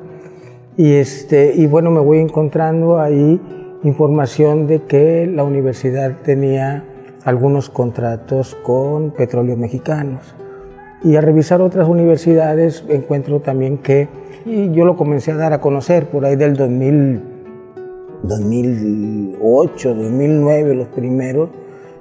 Y, 0.76 0.94
este, 0.94 1.54
y 1.54 1.66
bueno, 1.66 1.90
me 1.90 2.00
voy 2.00 2.18
encontrando 2.18 3.00
ahí 3.00 3.40
información 3.82 4.66
de 4.66 4.82
que 4.82 5.26
la 5.26 5.44
universidad 5.44 6.18
tenía 6.22 6.84
algunos 7.24 7.68
contratos 7.68 8.56
con 8.62 9.10
petróleos 9.10 9.58
mexicanos. 9.58 10.34
Y 11.02 11.16
al 11.16 11.22
revisar 11.24 11.60
otras 11.60 11.88
universidades 11.88 12.84
encuentro 12.88 13.40
también 13.40 13.78
que, 13.78 14.08
y 14.44 14.70
yo 14.72 14.84
lo 14.84 14.96
comencé 14.96 15.32
a 15.32 15.36
dar 15.36 15.52
a 15.52 15.60
conocer 15.60 16.06
por 16.06 16.24
ahí 16.24 16.36
del 16.36 16.56
2000, 16.56 17.22
2008, 18.22 19.94
2009 19.94 20.74
los 20.74 20.88
primeros, 20.88 21.50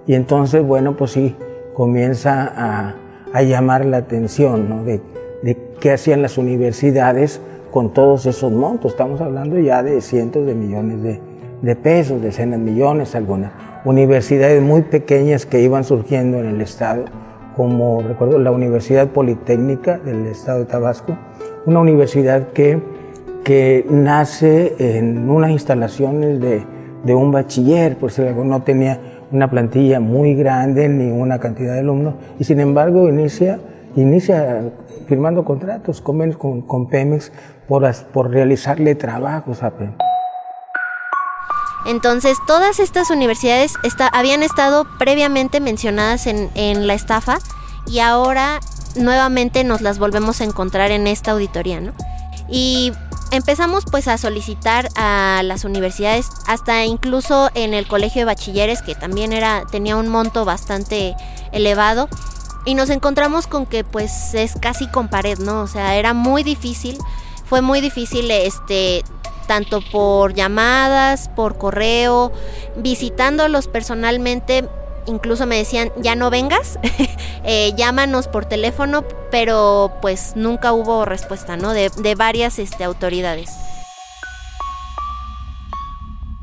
y 0.05 0.13
entonces, 0.13 0.63
bueno, 0.63 0.95
pues 0.95 1.12
sí, 1.12 1.36
comienza 1.74 2.51
a, 2.55 2.95
llamar 3.43 3.86
la 3.86 3.97
atención 3.97 4.67
¿no? 4.67 4.83
de, 4.83 5.00
de, 5.43 5.55
qué 5.79 5.91
hacían 5.91 6.24
las 6.24 6.39
universidades 6.39 7.39
con 7.69 7.93
todos 7.93 8.25
esos 8.25 8.51
montos. 8.51 8.93
Estamos 8.93 9.21
hablando 9.21 9.59
ya 9.59 9.83
de 9.83 10.01
cientos 10.01 10.47
de 10.47 10.55
millones 10.55 11.03
de, 11.03 11.21
de 11.62 11.75
pesos, 11.75 12.19
decenas 12.21 12.59
de 12.59 12.65
millones, 12.65 13.13
algunas. 13.13 13.51
Universidades 13.86 14.62
muy 14.62 14.81
pequeñas 14.81 15.45
que 15.45 15.62
iban 15.62 15.83
surgiendo 15.83 16.39
en 16.39 16.47
el 16.47 16.62
Estado, 16.62 17.05
como 17.55 18.01
recuerdo 18.01 18.39
la 18.39 18.51
Universidad 18.51 19.09
Politécnica 19.09 19.97
del 20.00 20.25
Estado 20.25 20.59
de 20.59 20.65
Tabasco, 20.65 21.17
una 21.65 21.79
universidad 21.79 22.50
que 22.53 22.81
que 23.44 23.86
nace 23.89 24.75
en 24.79 25.29
unas 25.29 25.51
instalaciones 25.51 26.39
de, 26.41 26.65
de 27.03 27.15
un 27.15 27.32
bachiller, 27.32 27.98
por 27.98 28.12
si 28.12 28.22
no 28.22 28.62
tenía 28.63 29.00
una 29.32 29.50
plantilla 29.50 30.00
muy 30.00 30.36
grande 30.36 30.89
ni 30.89 31.12
una 31.12 31.39
cantidad 31.39 31.74
de 31.74 31.79
alumnos, 31.79 32.15
y 32.39 32.44
sin 32.44 32.60
embargo 32.60 33.08
inicia, 33.10 33.60
inicia 33.96 34.72
firmando 35.08 35.46
contratos 35.46 36.01
con, 36.01 36.32
con, 36.34 36.62
con 36.62 36.88
Pemex 36.88 37.32
por, 37.67 37.89
por 38.13 38.29
realizarle 38.29 38.96
trabajos 38.96 39.63
a 39.63 39.72
Pemex. 39.72 39.98
Entonces, 41.86 42.38
todas 42.48 42.79
estas 42.79 43.10
universidades 43.12 43.75
está, 43.84 44.10
habían 44.10 44.44
estado 44.44 44.86
previamente 45.00 45.62
mencionadas 45.62 46.27
en, 46.27 46.50
en 46.56 46.86
la 46.86 46.94
estafa 46.94 47.38
y 47.86 48.00
ahora 48.00 48.60
nuevamente 48.98 49.63
nos 49.63 49.82
las 49.82 49.98
volvemos 49.98 50.41
a 50.41 50.44
encontrar 50.44 50.91
en 50.91 51.08
esta 51.08 51.32
auditoría, 51.32 51.79
¿no? 51.79 51.94
Y 52.50 52.91
empezamos 53.31 53.86
pues 53.89 54.07
a 54.07 54.17
solicitar 54.17 54.89
a 54.96 55.41
las 55.43 55.65
universidades, 55.65 56.29
hasta 56.48 56.86
incluso 56.86 57.50
en 57.53 57.74
el 57.74 57.88
colegio 57.88 58.22
de 58.22 58.25
bachilleres, 58.25 58.81
que 58.81 58.96
también 58.96 59.34
era, 59.34 59.63
tenía 59.72 59.96
un 59.96 60.07
monto 60.07 60.46
bastante 60.46 61.15
elevado, 61.51 62.07
y 62.65 62.75
nos 62.75 62.89
encontramos 62.89 63.48
con 63.48 63.65
que 63.65 63.84
pues 63.84 64.34
es 64.34 64.53
casi 64.60 64.88
con 64.88 65.07
pared, 65.07 65.38
¿no? 65.39 65.62
O 65.62 65.67
sea, 65.67 65.96
era 65.96 66.13
muy 66.13 66.43
difícil, 66.43 66.98
fue 67.46 67.62
muy 67.62 67.79
difícil 67.79 68.29
este 68.29 69.03
tanto 69.48 69.79
por 69.91 70.34
llamadas, 70.34 71.29
por 71.29 71.57
correo, 71.57 72.34
visitándolos 72.75 73.69
personalmente, 73.69 74.67
incluso 75.07 75.45
me 75.45 75.57
decían, 75.57 75.91
ya 76.01 76.15
no 76.15 76.29
vengas, 76.29 76.79
eh, 77.43 77.73
llámanos 77.77 78.27
por 78.27 78.45
teléfono, 78.45 79.05
pero 79.31 79.93
pues 80.01 80.33
nunca 80.35 80.73
hubo 80.73 81.05
respuesta, 81.05 81.57
¿no? 81.57 81.73
De, 81.73 81.89
varias 82.15 82.59
este, 82.59 82.83
autoridades. 82.83 83.49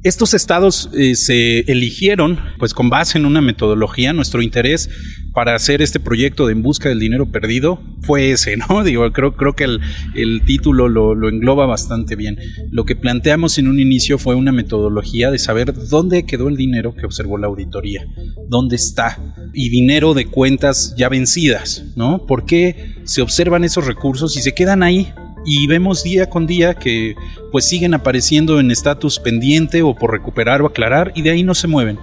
Estos 0.03 0.35
estados 0.35 0.91
eh, 0.93 1.15
se 1.15 1.61
eligieron 1.61 2.39
pues 2.59 2.75
con 2.75 2.91
base 2.91 3.17
en 3.17 3.25
una 3.25 3.41
metodología. 3.41 4.13
Nuestro 4.13 4.43
interés 4.43 4.91
para 5.35 5.57
hacer 5.57 5.83
este 5.83 5.99
proyecto 5.99 6.47
de 6.47 6.53
En 6.53 6.63
Busca 6.63 6.89
del 6.89 7.01
Dinero 7.01 7.27
Perdido 7.27 7.81
fue 8.03 8.31
ese, 8.31 8.57
¿no? 8.57 8.85
Digo, 8.85 9.13
creo, 9.13 9.37
creo 9.37 9.55
que 9.55 9.65
el, 9.65 10.43
título 10.47 10.89
lo, 10.89 11.15
lo, 11.15 11.29
engloba 11.29 11.67
bastante 11.67 12.15
bien. 12.15 12.39
Lo 12.71 12.85
que 12.85 12.95
planteamos 12.95 13.59
en 13.59 13.67
un 13.69 13.81
inicio 13.81 14.17
fue 14.19 14.37
una 14.37 14.53
metodología 14.53 15.31
de 15.31 15.39
saber 15.39 15.75
dónde 15.89 16.25
quedó 16.25 16.49
el 16.49 16.57
dinero 16.57 16.95
que 16.95 17.05
observó 17.05 17.37
la 17.37 17.49
auditoría, 17.49 18.07
dónde 18.49 18.77
está, 18.77 19.35
y 19.53 19.69
dinero 19.71 20.15
de 20.15 20.27
cuentas 20.27 20.95
ya 20.97 21.09
vencidas, 21.09 21.85
¿no? 21.97 22.27
¿Por 22.27 22.47
qué 22.47 22.95
se 23.03 23.21
observan 23.21 23.65
esos 23.65 23.87
recursos 23.87 24.37
y 24.37 24.41
se 24.41 24.55
quedan 24.55 24.83
ahí 24.83 25.13
y 25.45 25.67
vemos 25.67 26.03
día 26.03 26.31
con 26.31 26.47
día 26.47 26.75
que 26.75 27.17
pues 27.53 27.65
siguen 27.65 27.95
apareciendo 27.95 28.61
en 28.61 28.71
estatus 28.71 29.19
pendiente 29.19 29.83
o 29.83 29.95
por 29.95 30.13
recuperar 30.13 30.63
o 30.63 30.67
aclarar 30.67 31.13
y 31.15 31.23
de 31.23 31.31
ahí 31.31 31.43
no 31.43 31.55
se 31.55 31.69
mueven. 31.69 31.99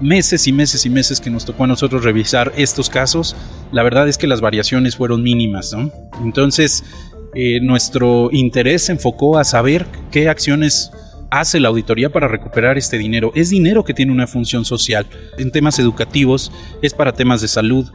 Meses 0.00 0.46
y 0.46 0.52
meses 0.52 0.86
y 0.86 0.90
meses 0.90 1.20
que 1.20 1.30
nos 1.30 1.44
tocó 1.44 1.64
a 1.64 1.66
nosotros 1.66 2.04
revisar 2.04 2.52
estos 2.56 2.88
casos, 2.88 3.36
la 3.70 3.82
verdad 3.82 4.08
es 4.08 4.18
que 4.18 4.26
las 4.26 4.40
variaciones 4.40 4.96
fueron 4.96 5.22
mínimas, 5.22 5.72
¿no? 5.72 5.90
Entonces, 6.22 6.84
eh, 7.34 7.60
nuestro 7.60 8.30
interés 8.32 8.86
se 8.86 8.92
enfocó 8.92 9.38
a 9.38 9.44
saber 9.44 9.86
qué 10.10 10.28
acciones 10.28 10.90
hace 11.30 11.60
la 11.60 11.68
auditoría 11.68 12.10
para 12.10 12.28
recuperar 12.28 12.76
este 12.76 12.98
dinero. 12.98 13.30
Es 13.34 13.50
dinero 13.50 13.84
que 13.84 13.94
tiene 13.94 14.12
una 14.12 14.26
función 14.26 14.64
social. 14.64 15.06
En 15.38 15.52
temas 15.52 15.78
educativos, 15.78 16.50
es 16.82 16.92
para 16.92 17.12
temas 17.12 17.40
de 17.40 17.48
salud, 17.48 17.90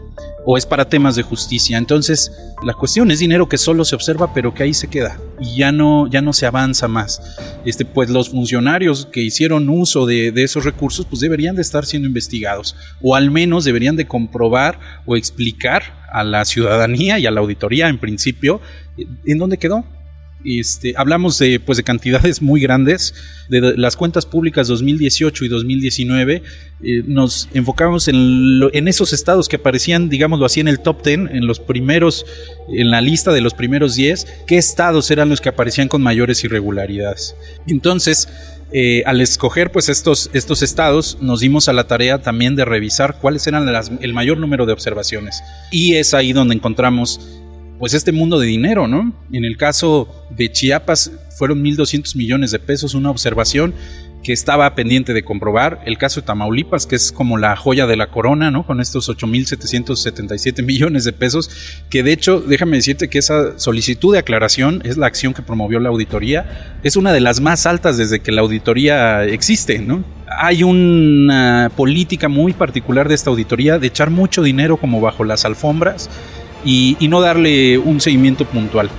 o 0.45 0.57
es 0.57 0.65
para 0.65 0.87
temas 0.87 1.15
de 1.15 1.23
justicia. 1.23 1.77
Entonces, 1.77 2.31
la 2.63 2.73
cuestión 2.73 3.11
es 3.11 3.19
dinero 3.19 3.49
que 3.49 3.57
solo 3.57 3.83
se 3.83 3.95
observa, 3.95 4.33
pero 4.33 4.53
que 4.53 4.63
ahí 4.63 4.73
se 4.73 4.87
queda 4.87 5.19
y 5.39 5.57
ya 5.57 5.71
no, 5.71 6.07
ya 6.07 6.21
no 6.21 6.33
se 6.33 6.45
avanza 6.45 6.87
más. 6.87 7.21
Este, 7.65 7.83
pues 7.83 8.09
los 8.09 8.29
funcionarios 8.29 9.07
que 9.11 9.21
hicieron 9.21 9.69
uso 9.69 10.05
de, 10.05 10.31
de, 10.31 10.43
esos 10.43 10.63
recursos, 10.63 11.05
pues 11.05 11.19
deberían 11.19 11.55
de 11.55 11.61
estar 11.61 11.85
siendo 11.85 12.07
investigados, 12.07 12.75
o 13.01 13.15
al 13.15 13.31
menos 13.31 13.65
deberían 13.65 13.95
de 13.95 14.07
comprobar 14.07 14.79
o 15.05 15.15
explicar 15.15 16.05
a 16.11 16.23
la 16.23 16.45
ciudadanía 16.45 17.19
y 17.19 17.25
a 17.25 17.31
la 17.31 17.41
auditoría, 17.41 17.89
en 17.89 17.99
principio, 17.99 18.61
en 19.25 19.37
dónde 19.37 19.57
quedó. 19.57 19.83
Este, 20.43 20.93
hablamos 20.95 21.39
de, 21.39 21.59
pues, 21.59 21.77
de 21.77 21.83
cantidades 21.83 22.41
muy 22.41 22.61
grandes, 22.61 23.15
de 23.49 23.75
las 23.77 23.95
cuentas 23.95 24.25
públicas 24.25 24.67
2018 24.67 25.45
y 25.45 25.47
2019, 25.47 26.43
eh, 26.83 27.03
nos 27.07 27.49
enfocamos 27.53 28.07
en, 28.07 28.61
en, 28.73 28.87
esos 28.87 29.11
estados 29.13 29.47
que 29.47 29.55
aparecían, 29.55 30.07
digámoslo 30.09 30.45
así, 30.45 30.59
en 30.59 30.67
el 30.67 30.81
top 30.81 31.03
10, 31.03 31.31
en 31.31 31.47
los 31.47 31.59
primeros, 31.59 32.25
en 32.69 32.91
la 32.91 33.01
lista 33.01 33.31
de 33.31 33.41
los 33.41 33.55
primeros 33.55 33.95
10, 33.95 34.27
qué 34.45 34.57
estados 34.57 35.09
eran 35.09 35.29
los 35.29 35.41
que 35.41 35.49
aparecían 35.49 35.87
con 35.87 36.03
mayores 36.03 36.43
irregularidades. 36.43 37.35
Entonces, 37.65 38.27
eh, 38.71 39.03
al 39.05 39.21
escoger 39.21 39.71
pues 39.71 39.89
estos, 39.89 40.29
estos 40.33 40.63
estados 40.63 41.19
nos 41.21 41.39
dimos 41.39 41.69
a 41.69 41.73
la 41.73 41.87
tarea 41.87 42.21
también 42.21 42.55
de 42.55 42.65
revisar 42.65 43.19
cuáles 43.21 43.45
eran 43.45 43.69
el 44.01 44.13
mayor 44.13 44.39
número 44.39 44.65
de 44.65 44.73
observaciones 44.73 45.41
y 45.71 45.95
es 45.95 46.15
ahí 46.15 46.33
donde 46.33 46.55
encontramos 46.55 47.21
pues 47.79 47.93
este 47.93 48.11
mundo 48.11 48.39
de 48.39 48.47
dinero, 48.47 48.87
¿no? 48.87 49.13
En 49.31 49.45
el 49.45 49.57
caso 49.57 50.07
de 50.29 50.51
Chiapas 50.51 51.11
fueron 51.37 51.63
1.200 51.63 52.15
millones 52.15 52.51
de 52.51 52.59
pesos, 52.59 52.93
una 52.93 53.11
observación 53.11 53.73
que 54.25 54.33
estaba 54.33 54.73
pendiente 54.73 55.13
de 55.13 55.23
comprobar. 55.23 55.81
El 55.85 55.99
caso 55.99 56.19
de 56.19 56.25
Tamaulipas, 56.25 56.87
que 56.87 56.95
es 56.95 57.11
como 57.11 57.37
la 57.37 57.55
joya 57.55 57.85
de 57.85 57.95
la 57.95 58.07
corona, 58.07 58.49
¿no? 58.49 58.65
Con 58.65 58.81
estos 58.81 59.07
8.777 59.07 60.63
millones 60.65 61.03
de 61.03 61.13
pesos, 61.13 61.51
que 61.91 62.01
de 62.01 62.11
hecho, 62.11 62.41
déjame 62.41 62.77
decirte 62.77 63.07
que 63.07 63.19
esa 63.19 63.59
solicitud 63.59 64.13
de 64.13 64.19
aclaración 64.19 64.81
es 64.83 64.97
la 64.97 65.05
acción 65.05 65.35
que 65.35 65.43
promovió 65.43 65.79
la 65.79 65.89
auditoría, 65.89 66.79
es 66.81 66.95
una 66.95 67.13
de 67.13 67.19
las 67.19 67.39
más 67.39 67.67
altas 67.67 67.97
desde 67.97 68.19
que 68.21 68.31
la 68.31 68.41
auditoría 68.41 69.23
existe, 69.25 69.77
¿no? 69.77 70.03
Hay 70.27 70.63
una 70.63 71.71
política 71.75 72.27
muy 72.27 72.53
particular 72.53 73.07
de 73.07 73.13
esta 73.13 73.29
auditoría 73.29 73.77
de 73.77 73.87
echar 73.87 74.09
mucho 74.09 74.41
dinero 74.41 74.77
como 74.77 74.99
bajo 74.99 75.23
las 75.23 75.45
alfombras 75.45 76.09
y, 76.65 76.97
no 77.07 77.21
darle 77.21 77.77
un 77.77 78.01
seguimiento 78.01 78.43
puntual. 78.45 78.89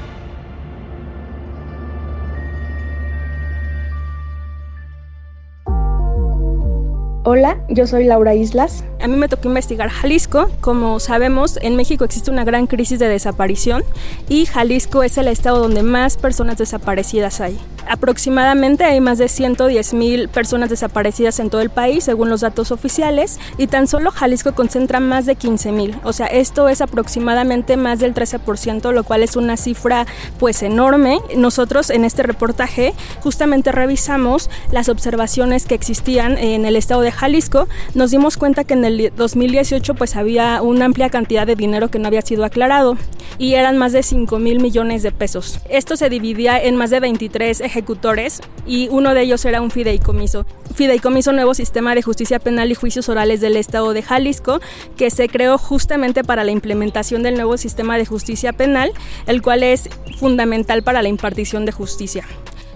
Hola, 7.24 7.58
yo 7.68 7.86
soy 7.88 8.04
Laura 8.04 8.34
Islas. 8.34 8.84
A 9.06 9.08
mí 9.08 9.16
me 9.16 9.28
tocó 9.28 9.46
investigar 9.46 9.88
Jalisco. 9.88 10.50
Como 10.60 10.98
sabemos, 10.98 11.60
en 11.62 11.76
México 11.76 12.04
existe 12.04 12.32
una 12.32 12.42
gran 12.42 12.66
crisis 12.66 12.98
de 12.98 13.08
desaparición 13.08 13.84
y 14.28 14.46
Jalisco 14.46 15.04
es 15.04 15.16
el 15.16 15.28
estado 15.28 15.60
donde 15.60 15.84
más 15.84 16.16
personas 16.16 16.58
desaparecidas 16.58 17.40
hay. 17.40 17.56
Aproximadamente 17.88 18.82
hay 18.82 19.00
más 19.00 19.18
de 19.18 19.28
110 19.28 19.94
mil 19.94 20.28
personas 20.28 20.70
desaparecidas 20.70 21.38
en 21.38 21.50
todo 21.50 21.60
el 21.60 21.70
país, 21.70 22.02
según 22.02 22.30
los 22.30 22.40
datos 22.40 22.72
oficiales, 22.72 23.38
y 23.58 23.68
tan 23.68 23.86
solo 23.86 24.10
Jalisco 24.10 24.54
concentra 24.54 24.98
más 24.98 25.24
de 25.24 25.36
15 25.36 25.70
mil. 25.70 25.96
O 26.02 26.12
sea, 26.12 26.26
esto 26.26 26.68
es 26.68 26.80
aproximadamente 26.80 27.76
más 27.76 28.00
del 28.00 28.12
13%, 28.12 28.90
lo 28.90 29.04
cual 29.04 29.22
es 29.22 29.36
una 29.36 29.56
cifra 29.56 30.04
pues 30.38 30.64
enorme. 30.64 31.20
Nosotros 31.36 31.90
en 31.90 32.04
este 32.04 32.24
reportaje 32.24 32.92
justamente 33.22 33.70
revisamos 33.70 34.50
las 34.72 34.88
observaciones 34.88 35.66
que 35.66 35.76
existían 35.76 36.38
en 36.38 36.66
el 36.66 36.74
estado 36.74 37.02
de 37.02 37.12
Jalisco. 37.12 37.68
Nos 37.94 38.10
dimos 38.10 38.36
cuenta 38.36 38.64
que 38.64 38.74
en 38.74 38.84
el 38.84 38.95
2018 39.16 39.94
pues 39.94 40.16
había 40.16 40.62
una 40.62 40.84
amplia 40.84 41.10
cantidad 41.10 41.46
de 41.46 41.56
dinero 41.56 41.88
que 41.88 41.98
no 41.98 42.08
había 42.08 42.22
sido 42.22 42.44
aclarado 42.44 42.96
y 43.38 43.54
eran 43.54 43.76
más 43.78 43.92
de 43.92 44.02
5 44.02 44.38
mil 44.38 44.60
millones 44.60 45.02
de 45.02 45.12
pesos. 45.12 45.60
Esto 45.68 45.96
se 45.96 46.08
dividía 46.08 46.62
en 46.62 46.76
más 46.76 46.90
de 46.90 47.00
23 47.00 47.60
ejecutores 47.60 48.40
y 48.66 48.88
uno 48.90 49.14
de 49.14 49.22
ellos 49.22 49.44
era 49.44 49.60
un 49.60 49.70
fideicomiso. 49.70 50.46
Fideicomiso 50.74 51.32
Nuevo 51.32 51.54
Sistema 51.54 51.94
de 51.94 52.02
Justicia 52.02 52.38
Penal 52.38 52.70
y 52.70 52.74
Juicios 52.74 53.08
Orales 53.08 53.40
del 53.40 53.56
Estado 53.56 53.92
de 53.92 54.02
Jalisco, 54.02 54.60
que 54.96 55.10
se 55.10 55.28
creó 55.28 55.58
justamente 55.58 56.24
para 56.24 56.44
la 56.44 56.50
implementación 56.50 57.22
del 57.22 57.34
nuevo 57.34 57.56
sistema 57.56 57.98
de 57.98 58.06
justicia 58.06 58.52
penal, 58.52 58.92
el 59.26 59.42
cual 59.42 59.62
es 59.62 59.88
fundamental 60.18 60.82
para 60.82 61.02
la 61.02 61.08
impartición 61.08 61.64
de 61.64 61.72
justicia. 61.72 62.24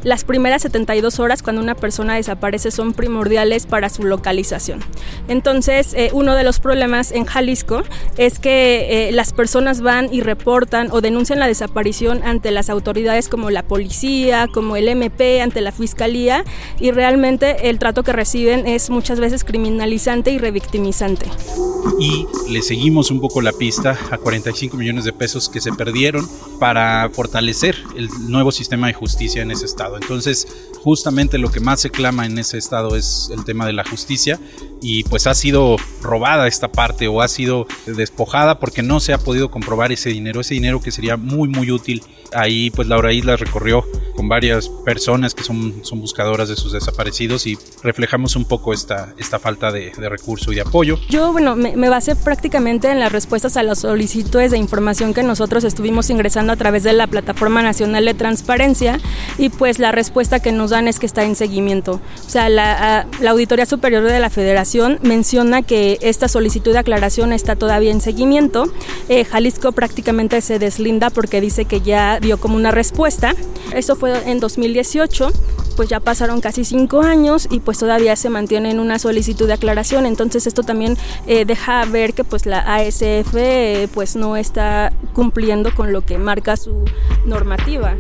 Las 0.03 0.25
primeras 0.25 0.63
72 0.63 1.21
horas 1.21 1.43
cuando 1.43 1.61
una 1.61 1.75
persona 1.75 2.15
desaparece 2.15 2.71
son 2.71 2.95
primordiales 2.95 3.67
para 3.67 3.91
su 3.91 4.05
localización. 4.05 4.81
Entonces, 5.29 5.93
eh, 5.95 6.11
uno 6.13 6.35
de 6.35 6.43
los 6.43 6.59
problemas 6.59 7.13
en 7.13 7.25
Jalisco 7.27 7.83
es 8.17 8.39
que 8.39 9.09
eh, 9.09 9.13
las 9.13 9.33
personas 9.33 9.83
van 9.83 10.13
y 10.13 10.23
reportan 10.23 10.89
o 10.91 11.01
denuncian 11.01 11.39
la 11.39 11.47
desaparición 11.47 12.23
ante 12.25 12.51
las 12.51 12.71
autoridades 12.71 13.29
como 13.29 13.51
la 13.51 13.63
policía, 13.63 14.49
como 14.53 14.77
el 14.77 14.89
MP, 14.89 15.43
ante 15.43 15.61
la 15.61 15.73
fiscalía 15.73 16.45
y 16.79 16.93
realmente 16.93 17.69
el 17.69 17.79
trato 17.79 18.03
que 18.03 18.13
reciben 18.13 18.67
es 18.67 18.91
muchas 18.91 19.21
veces 19.21 19.45
criminalizante 19.45 20.31
y 20.31 20.39
revictimizante. 20.39 21.27
Y 21.99 22.27
le 22.49 22.63
seguimos 22.63 23.11
un 23.11 23.21
poco 23.21 23.43
la 23.43 23.53
pista 23.53 23.99
a 24.11 24.19
45 24.19 24.77
millones 24.77 25.05
de 25.05 25.13
pesos 25.13 25.49
que 25.49 25.61
se 25.61 25.73
perdieron 25.73 26.27
para 26.59 27.11
fortalecer 27.13 27.77
el 27.97 28.09
nuevo 28.29 28.53
sistema 28.53 28.87
de 28.87 28.95
justicia 28.95 29.43
en 29.43 29.51
ese 29.51 29.67
estado. 29.67 29.90
Entonces, 29.97 30.47
justamente 30.83 31.39
lo 31.39 31.51
que 31.51 31.61
más 31.61 31.81
se 31.81 31.91
clama 31.91 32.27
en 32.27 32.39
ese 32.39 32.59
estado 32.59 32.97
es 32.97 33.31
el 33.37 33.45
tema 33.45 33.67
de 33.67 33.73
la 33.73 33.85
justicia 33.85 34.41
y 34.81 35.05
pues 35.05 35.27
ha 35.27 35.35
sido 35.35 35.77
robada 36.03 36.47
esta 36.47 36.73
parte 36.73 37.07
o 37.07 37.21
ha 37.21 37.29
sido 37.29 37.67
despojada 37.87 38.59
porque 38.59 38.83
no 38.83 39.01
se 39.01 39.13
ha 39.13 39.19
podido 39.19 39.51
comprobar 39.51 39.93
ese 39.93 40.11
dinero, 40.11 40.41
ese 40.41 40.55
dinero 40.55 40.81
que 40.81 40.91
sería 40.91 41.17
muy 41.17 41.49
muy 41.49 41.71
útil. 41.71 42.03
Ahí 42.33 42.71
pues 42.71 42.89
Laura 42.89 43.13
Isla 43.13 43.37
recorrió 43.37 43.85
con 44.21 44.29
varias 44.29 44.69
personas 44.69 45.33
que 45.33 45.43
son, 45.43 45.83
son 45.83 45.99
buscadoras 45.99 46.51
de 46.51 46.55
sus 46.55 46.73
desaparecidos 46.73 47.47
y 47.47 47.57
reflejamos 47.83 48.37
un 48.37 48.45
poco 48.45 48.75
esta, 48.75 49.15
esta 49.17 49.39
falta 49.39 49.73
de, 49.73 49.93
de 49.97 50.09
recurso 50.11 50.53
y 50.53 50.57
de 50.57 50.61
apoyo. 50.61 50.99
Yo, 51.09 51.33
bueno, 51.33 51.57
me, 51.57 51.75
me, 51.75 51.89
basé 51.89 52.17
prácticamente 52.17 52.91
en 52.91 53.01
las 53.01 53.13
respuestas 53.13 53.57
a 53.57 53.63
las 53.63 53.79
solicitudes 53.79 54.51
de 54.51 54.59
información 54.59 55.15
que 55.15 55.23
nosotros 55.23 55.65
estuvimos 55.65 56.11
ingresando 56.11 56.53
a 56.53 56.57
través 56.57 56.83
de 56.83 56.93
la 56.93 57.07
Plataforma 57.07 57.63
Nacional 57.63 58.05
de 58.05 58.13
Transparencia 58.13 59.01
y 59.39 59.49
pues 59.49 59.79
la 59.79 59.91
respuesta 59.91 60.39
que 60.39 60.53
nos 60.53 60.69
dan 60.69 60.87
es 60.87 60.99
que 60.99 61.07
está 61.07 61.25
en 61.25 61.35
seguimiento. 61.35 62.03
O 62.27 62.29
sea, 62.29 62.51
la, 62.51 63.07
la 63.23 63.31
Auditoría 63.31 63.65
Superior 63.65 64.03
de 64.03 64.21
la 64.21 64.29
Federación 64.29 64.99
menciona 65.03 65.63
que 65.63 65.97
esta 66.03 66.29
solicitud 66.29 66.75
de 66.75 66.81
aclaración 66.81 67.33
está 67.33 67.57
todavía 67.57 67.91
en 67.91 68.03
seguimiento. 68.03 68.71
Eh, 69.09 69.25
Jalisco 69.25 69.73
prácticamente 69.73 70.43
se 70.43 70.59
deslinda 70.59 71.09
porque 71.09 71.41
dice 71.41 71.65
que 71.65 71.81
ya 71.81 72.21
dio 72.21 72.39
como 72.39 72.57
una 72.57 72.71
respuesta. 72.71 73.35
Eso 73.75 73.97
fue 73.97 74.10
en 74.27 74.41
2018 74.41 75.31
pues 75.81 75.89
ya 75.89 75.99
pasaron 75.99 76.43
casi 76.43 76.65
cinco 76.67 77.01
años 77.01 77.49
y 77.51 77.61
pues 77.61 77.79
todavía 77.79 78.15
se 78.15 78.29
mantiene 78.29 78.71
en 78.71 78.81
una 78.81 78.99
solicitud 78.99 79.47
de 79.47 79.55
aclaración. 79.55 80.05
Entonces 80.05 80.47
esto 80.47 80.63
también 80.63 80.99
eh, 81.27 81.47
deja 81.47 81.87
ver 81.87 82.13
que 82.13 82.23
pues 82.23 82.45
la 82.45 82.59
ASF 82.59 83.35
eh, 83.35 83.89
pues 83.95 84.15
no 84.15 84.37
está 84.37 84.93
cumpliendo 85.15 85.75
con 85.75 85.95
lo 85.95 86.03
que 86.03 86.19
marca 86.19 86.59
su 86.59 86.85
normativa. 87.25 87.97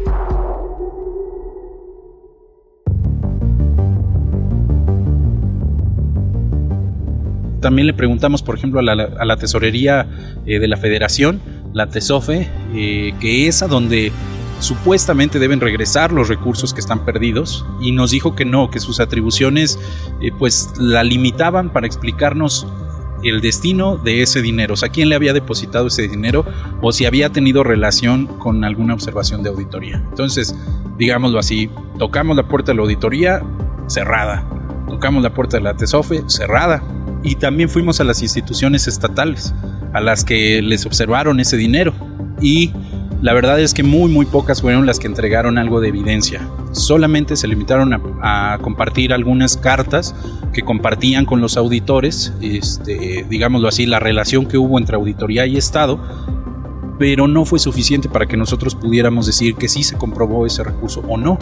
También 7.63 7.87
le 7.87 7.95
preguntamos, 7.95 8.43
por 8.43 8.59
ejemplo, 8.59 8.81
a 8.81 8.83
la, 8.83 9.37
tesorería 9.39 10.07
eh, 10.45 10.59
de 10.59 10.69
la 10.69 10.77
federación, 10.77 11.41
la 11.73 11.89
TESOFE, 11.89 12.47
que 12.75 13.49
es 13.49 13.63
a 13.63 13.69
donde 13.69 14.13
supuestamente 14.61 15.39
deben 15.39 15.61
regresar 15.61 16.13
los 16.13 16.29
recursos 16.29 16.73
que 16.73 16.81
están 16.81 17.05
perdidos 17.05 17.67
y 17.81 17.93
nos 17.93 18.11
dijo 18.11 18.35
que 18.35 18.45
no, 18.45 18.71
que 18.71 18.81
sus 18.81 19.01
atribuciones 19.01 19.79
eh, 20.21 20.31
pues 20.39 20.73
la 20.79 21.03
limitaban 21.03 21.71
para 21.73 21.87
explicarnos 21.87 22.67
el 23.23 23.41
destino 23.41 23.97
de 23.97 24.23
ese 24.23 24.41
dinero, 24.41 24.75
o 24.75 24.77
sea, 24.77 24.89
quién 24.89 25.09
le 25.09 25.15
había 25.15 25.33
depositado 25.33 25.89
ese 25.89 26.09
dinero 26.09 26.45
o 26.81 26.93
si 26.93 27.05
había 27.05 27.31
tenido 27.31 27.63
relación 27.63 28.27
con 28.27 28.65
alguna 28.65 28.95
observación 28.95 29.43
de 29.43 29.51
auditoría. 29.51 30.03
Entonces, 30.09 30.55
digámoslo 30.97 31.39
así, 31.39 31.71
tocamos 31.99 32.37
la 32.37 32.49
puerta 32.49 32.73
de 32.73 32.77
la 32.77 32.83
auditoría 32.83 33.43
cerrada, 33.89 34.49
tocamos 34.89 35.23
la 35.23 35.35
puerta 35.35 35.59
de 35.59 35.63
la 35.63 35.77
TESOFE 35.77 36.25
cerrada. 36.29 36.83
Y 37.23 37.35
también 37.35 37.69
fuimos 37.69 38.01
a 38.01 38.05
las 38.05 38.23
instituciones 38.23 38.89
estatales 38.89 39.55
a 39.93 40.01
las 40.01 40.25
que 40.25 40.63
les 40.63 40.87
observaron 40.87 41.39
ese 41.41 41.59
dinero. 41.59 41.93
Y 42.41 42.73
la 43.23 43.35
verdad 43.35 43.61
es 43.61 43.75
que 43.75 43.83
muy 43.83 44.11
muy 44.11 44.25
pocas 44.25 44.63
fueron 44.63 44.87
las 44.87 44.99
que 44.99 45.07
entregaron 45.07 45.59
algo 45.59 45.81
de 45.81 45.89
evidencia. 45.89 46.49
Solamente 46.73 47.37
se 47.37 47.49
limitaron 47.49 47.93
a, 48.23 48.59
compartir 48.63 49.13
algunas 49.13 49.57
cartas 49.57 50.15
que 50.53 50.63
compartían 50.63 51.27
con 51.27 51.41
los 51.41 51.57
auditores, 51.57 52.33
este, 52.41 53.27
digámoslo 53.29 53.69
así, 53.69 53.87
la 53.87 53.99
relación 53.99 54.47
que 54.47 54.59
hubo 54.59 54.79
entre 54.79 54.97
auditoría 54.97 55.47
y 55.47 55.57
Estado, 55.57 56.01
pero 56.99 57.29
no 57.29 57.45
fue 57.45 57.59
suficiente 57.59 58.09
para 58.09 58.27
que 58.27 58.37
nosotros 58.37 58.75
pudiéramos 58.75 59.27
decir 59.27 59.55
que 59.55 59.69
sí 59.69 59.83
se 59.83 59.97
comprobó 59.97 60.47
ese 60.47 60.65
recurso 60.65 61.03
o 61.09 61.17
no. 61.17 61.39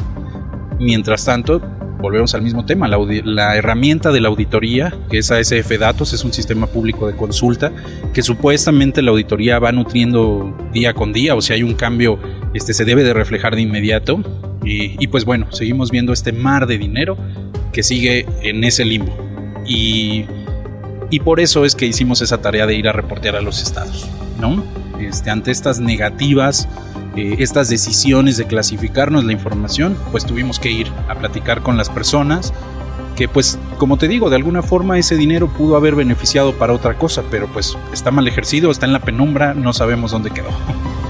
Mientras 0.81 1.25
tanto, 1.25 1.61
volvemos 1.99 2.35
al 2.35 2.43
mismo 2.43 2.65
tema, 2.65 2.89
la, 2.89 3.57
herramienta 3.57 4.13
de 4.13 4.21
la 4.21 4.29
auditoría, 4.29 4.95
que 5.11 5.19
es 5.19 5.31
ASF 5.31 5.79
Datos, 5.79 6.13
es 6.13 6.25
un 6.25 6.33
sistema 6.33 6.67
público 6.67 7.07
de 7.07 7.17
consulta 7.17 7.73
que 8.13 8.23
supuestamente 8.23 9.03
la 9.03 9.11
auditoría 9.11 9.59
va 9.59 9.73
nutriendo 9.73 10.57
día 10.73 10.95
con 10.95 11.13
día, 11.13 11.35
o 11.35 11.41
si 11.41 11.53
hay 11.53 11.63
un 11.63 11.75
cambio, 11.75 12.19
este 12.55 12.73
se 12.73 12.85
debe 12.85 13.03
de 13.03 13.15
reflejar 13.15 13.57
de 13.57 13.63
inmediato. 13.63 14.23
Y, 14.71 15.07
pues 15.07 15.25
bueno, 15.25 15.51
seguimos 15.51 15.91
viendo 15.91 16.13
este 16.13 16.31
mar 16.31 16.67
de 16.67 16.77
dinero 16.77 17.17
que 17.73 17.83
sigue 17.83 18.27
en 18.43 18.65
ese 18.65 18.85
limbo. 18.85 19.17
Y, 19.67 20.27
y 21.11 21.21
por 21.21 21.41
eso 21.41 21.65
es 21.65 21.75
que 21.75 21.87
hicimos 21.87 22.21
esa 22.21 22.43
tarea 22.43 22.67
de 22.67 22.75
ir 22.75 22.87
a 22.87 22.93
reportear 22.93 23.37
a 23.37 23.41
los 23.41 23.63
estados, 23.63 24.07
¿no? 24.39 24.63
Este, 25.01 25.31
ante 25.31 25.53
estas 25.53 25.81
negativas 25.81 26.69
eh, 27.19 27.37
estas 27.39 27.69
decisiones 27.69 28.37
de 28.37 28.47
clasificarnos 28.47 29.25
la 29.25 29.33
información, 29.33 29.97
pues 30.11 30.25
tuvimos 30.25 30.59
que 30.59 30.71
ir 30.71 30.93
a 31.09 31.15
platicar 31.15 31.63
con 31.63 31.77
las 31.77 31.91
personas 31.91 32.53
que 33.17 33.27
pues 33.29 33.59
como 33.79 33.97
te 33.97 34.07
digo, 34.07 34.31
de 34.31 34.37
alguna 34.37 34.63
forma 34.63 34.97
ese 34.97 35.17
dinero 35.17 35.49
pudo 35.49 35.77
haber 35.77 35.97
beneficiado 35.97 36.55
para 36.55 36.73
otra 36.73 36.97
cosa, 36.97 37.25
pero 37.31 37.49
pues 37.49 37.77
está 37.93 38.13
mal 38.13 38.29
ejercido, 38.29 38.71
está 38.71 38.87
en 38.87 38.93
la 38.93 39.01
penumbra, 39.01 39.55
no 39.55 39.73
sabemos 39.73 40.13
dónde 40.13 40.31
quedó. 40.31 40.51